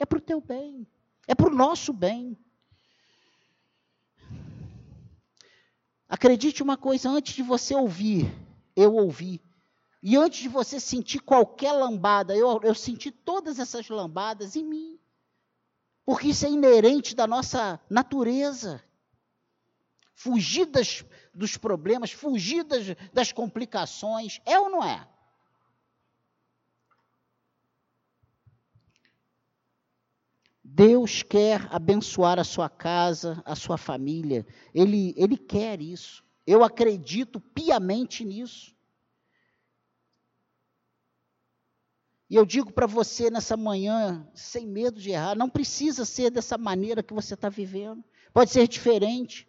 É 0.00 0.04
para 0.04 0.18
o 0.18 0.20
teu 0.20 0.40
bem. 0.40 0.84
É 1.28 1.34
para 1.36 1.46
o 1.46 1.54
nosso 1.54 1.92
bem. 1.92 2.36
Acredite 6.08 6.60
uma 6.60 6.76
coisa, 6.76 7.08
antes 7.08 7.32
de 7.32 7.44
você 7.44 7.72
ouvir, 7.72 8.28
eu 8.74 8.96
ouvi. 8.96 9.40
E 10.02 10.16
antes 10.16 10.40
de 10.40 10.48
você 10.48 10.80
sentir 10.80 11.20
qualquer 11.20 11.70
lambada, 11.70 12.36
eu, 12.36 12.60
eu 12.64 12.74
senti 12.74 13.12
todas 13.12 13.60
essas 13.60 13.88
lambadas 13.88 14.56
em 14.56 14.64
mim. 14.64 14.98
Porque 16.04 16.30
isso 16.30 16.44
é 16.44 16.50
inerente 16.50 17.14
da 17.14 17.28
nossa 17.28 17.80
natureza. 17.88 18.82
Fugir 20.18 20.64
das, 20.64 21.04
dos 21.32 21.58
problemas, 21.58 22.10
fugir 22.10 22.64
das, 22.64 22.86
das 23.12 23.32
complicações, 23.32 24.40
é 24.46 24.58
ou 24.58 24.70
não 24.70 24.82
é? 24.82 25.06
Deus 30.64 31.22
quer 31.22 31.68
abençoar 31.70 32.38
a 32.38 32.44
sua 32.44 32.68
casa, 32.68 33.42
a 33.44 33.54
sua 33.54 33.76
família. 33.76 34.46
Ele, 34.74 35.14
ele 35.18 35.36
quer 35.36 35.82
isso. 35.82 36.24
Eu 36.46 36.64
acredito 36.64 37.38
piamente 37.38 38.24
nisso. 38.24 38.74
E 42.28 42.36
eu 42.36 42.46
digo 42.46 42.72
para 42.72 42.86
você 42.86 43.30
nessa 43.30 43.56
manhã, 43.56 44.26
sem 44.34 44.66
medo 44.66 44.98
de 44.98 45.10
errar, 45.10 45.36
não 45.36 45.48
precisa 45.48 46.06
ser 46.06 46.30
dessa 46.30 46.56
maneira 46.56 47.02
que 47.02 47.12
você 47.12 47.34
está 47.34 47.50
vivendo. 47.50 48.02
Pode 48.32 48.50
ser 48.50 48.66
diferente. 48.66 49.46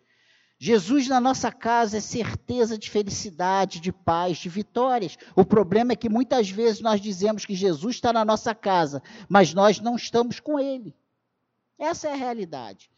Jesus 0.59 1.07
na 1.07 1.19
nossa 1.21 1.51
casa 1.51 1.97
é 1.97 2.01
certeza 2.01 2.77
de 2.77 2.89
felicidade, 2.89 3.79
de 3.79 3.91
paz, 3.91 4.37
de 4.37 4.49
vitórias. 4.49 5.17
O 5.35 5.45
problema 5.45 5.93
é 5.93 5.95
que 5.95 6.09
muitas 6.09 6.49
vezes 6.49 6.81
nós 6.81 6.99
dizemos 6.99 7.45
que 7.45 7.53
Jesus 7.53 7.95
está 7.95 8.11
na 8.11 8.25
nossa 8.25 8.55
casa, 8.55 9.03
mas 9.29 9.53
nós 9.53 9.79
não 9.79 9.95
estamos 9.95 10.39
com 10.39 10.59
Ele. 10.59 10.95
Essa 11.77 12.07
é 12.07 12.13
a 12.13 12.15
realidade. 12.15 12.89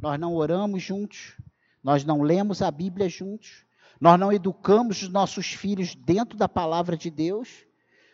Nós 0.00 0.18
não 0.18 0.34
oramos 0.34 0.82
juntos, 0.82 1.36
Nós 1.82 2.04
não 2.04 2.22
lemos 2.22 2.62
a 2.62 2.70
Bíblia 2.70 3.08
juntos. 3.08 3.64
Nós 4.00 4.18
não 4.18 4.32
educamos 4.32 5.02
os 5.02 5.08
nossos 5.08 5.52
filhos 5.52 5.94
dentro 5.94 6.36
da 6.38 6.48
palavra 6.48 6.96
de 6.96 7.10
Deus. 7.10 7.48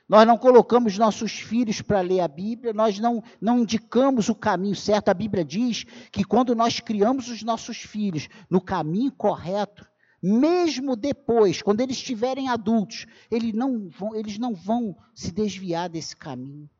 Nós 0.09 0.27
não 0.27 0.38
colocamos 0.38 0.97
nossos 0.97 1.33
filhos 1.33 1.83
para 1.83 2.01
ler 2.01 2.21
a 2.21 2.29
Bíblia, 2.29 2.73
nós 2.73 2.99
não, 2.99 3.23
não 3.40 3.59
indicamos 3.59 4.29
o 4.29 4.35
caminho 4.35 4.77
certo. 4.77 5.09
A 5.09 5.14
Bíblia 5.14 5.45
diz 5.45 5.85
que 6.12 6.23
quando 6.25 6.55
nós 6.55 6.79
criamos 6.79 7.29
os 7.29 7.42
nossos 7.42 7.79
filhos 7.79 8.29
no 8.49 8.61
caminho 8.61 9.11
correto, 9.11 9.85
mesmo 10.23 10.95
depois, 10.95 11.61
quando 11.61 11.81
eles 11.81 11.97
estiverem 11.97 12.49
adultos, 12.49 13.07
eles 13.31 13.53
não 13.53 13.88
vão, 13.88 14.14
eles 14.14 14.38
não 14.38 14.55
vão 14.55 14.97
se 15.14 15.33
desviar 15.33 15.88
desse 15.88 16.16
caminho. 16.16 16.71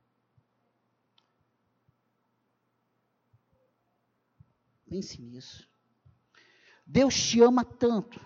Pense 4.89 5.21
nisso. 5.21 5.69
Deus 6.87 7.15
te 7.21 7.41
ama 7.41 7.65
tanto, 7.65 8.21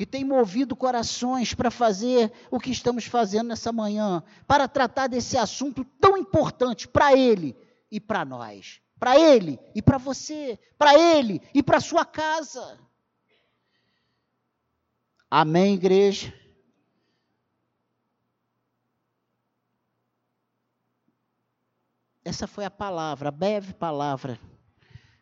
que 0.00 0.06
tem 0.06 0.24
movido 0.24 0.74
corações 0.74 1.52
para 1.52 1.70
fazer 1.70 2.32
o 2.50 2.58
que 2.58 2.70
estamos 2.70 3.04
fazendo 3.04 3.48
nessa 3.48 3.70
manhã, 3.70 4.22
para 4.46 4.66
tratar 4.66 5.08
desse 5.08 5.36
assunto 5.36 5.84
tão 5.84 6.16
importante 6.16 6.88
para 6.88 7.14
Ele 7.14 7.54
e 7.92 8.00
para 8.00 8.24
nós. 8.24 8.80
Para 8.98 9.20
Ele 9.20 9.60
e 9.74 9.82
para 9.82 9.98
você, 9.98 10.58
para 10.78 10.98
Ele 10.98 11.42
e 11.52 11.62
para 11.62 11.80
sua 11.80 12.06
casa. 12.06 12.80
Amém, 15.30 15.74
igreja? 15.74 16.32
Essa 22.24 22.46
foi 22.46 22.64
a 22.64 22.70
palavra, 22.70 23.28
a 23.28 23.32
breve 23.32 23.74
palavra 23.74 24.40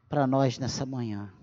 para 0.09 0.25
nós 0.25 0.57
nessa 0.57 0.87
manhã. 0.87 1.37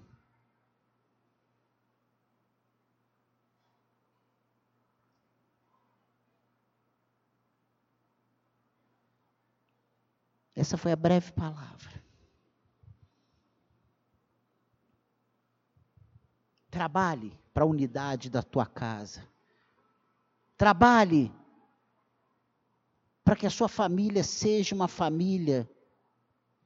Essa 10.55 10.77
foi 10.77 10.91
a 10.91 10.95
breve 10.95 11.31
palavra. 11.33 12.01
Trabalhe 16.71 17.37
para 17.53 17.63
a 17.63 17.67
unidade 17.67 18.29
da 18.29 18.41
tua 18.41 18.65
casa. 18.65 19.27
Trabalhe 20.57 21.31
para 23.23 23.35
que 23.35 23.45
a 23.45 23.49
sua 23.49 23.67
família 23.67 24.23
seja 24.23 24.75
uma 24.75 24.87
família 24.87 25.69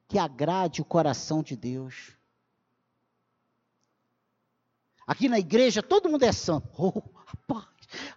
que 0.06 0.18
agrade 0.18 0.82
o 0.82 0.84
coração 0.84 1.42
de 1.42 1.56
Deus. 1.56 2.12
Aqui 5.06 5.28
na 5.28 5.38
igreja 5.38 5.82
todo 5.82 6.08
mundo 6.08 6.22
é 6.24 6.32
santo. 6.32 6.68
Oh, 6.78 7.02
rapaz, 7.24 7.66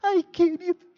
ai 0.02 0.24
querido. 0.24 0.93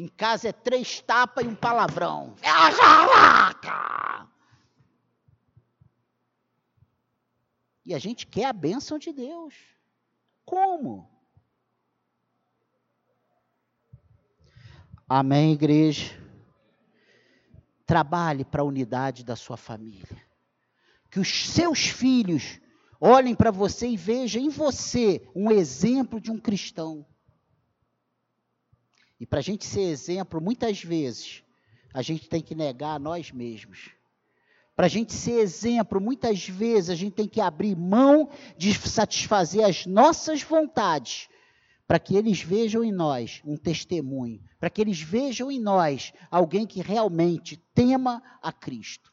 Em 0.00 0.08
casa 0.08 0.48
é 0.48 0.52
três 0.52 0.98
tapas 1.02 1.44
e 1.44 1.46
um 1.46 1.54
palavrão. 1.54 2.34
É 2.40 2.48
a 2.48 2.70
jalaca! 2.70 4.26
E 7.84 7.92
a 7.92 7.98
gente 7.98 8.26
quer 8.26 8.46
a 8.46 8.52
bênção 8.54 8.98
de 8.98 9.12
Deus. 9.12 9.54
Como? 10.42 11.06
Amém, 15.06 15.52
igreja? 15.52 16.18
Trabalhe 17.84 18.42
para 18.42 18.62
a 18.62 18.64
unidade 18.64 19.22
da 19.22 19.36
sua 19.36 19.58
família. 19.58 20.26
Que 21.10 21.20
os 21.20 21.52
seus 21.52 21.80
filhos 21.80 22.58
olhem 22.98 23.34
para 23.34 23.50
você 23.50 23.86
e 23.86 23.98
vejam 23.98 24.40
em 24.40 24.48
você 24.48 25.28
um 25.36 25.50
exemplo 25.50 26.18
de 26.18 26.30
um 26.30 26.40
cristão. 26.40 27.04
E 29.20 29.26
para 29.26 29.40
a 29.40 29.42
gente 29.42 29.66
ser 29.66 29.82
exemplo, 29.82 30.40
muitas 30.40 30.82
vezes, 30.82 31.44
a 31.92 32.00
gente 32.00 32.26
tem 32.26 32.40
que 32.40 32.54
negar 32.54 32.94
a 32.94 32.98
nós 32.98 33.30
mesmos. 33.30 33.90
Para 34.74 34.86
a 34.86 34.88
gente 34.88 35.12
ser 35.12 35.40
exemplo, 35.40 36.00
muitas 36.00 36.48
vezes 36.48 36.88
a 36.88 36.94
gente 36.94 37.12
tem 37.12 37.28
que 37.28 37.38
abrir 37.40 37.76
mão 37.76 38.30
de 38.56 38.72
satisfazer 38.72 39.62
as 39.62 39.84
nossas 39.84 40.42
vontades 40.42 41.28
para 41.86 41.98
que 41.98 42.16
eles 42.16 42.40
vejam 42.40 42.82
em 42.82 42.92
nós 42.92 43.42
um 43.44 43.58
testemunho, 43.58 44.40
para 44.58 44.70
que 44.70 44.80
eles 44.80 45.02
vejam 45.02 45.50
em 45.50 45.60
nós 45.60 46.14
alguém 46.30 46.66
que 46.66 46.80
realmente 46.80 47.58
tema 47.74 48.22
a 48.40 48.50
Cristo. 48.50 49.12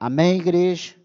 Amém, 0.00 0.40
igreja? 0.40 0.96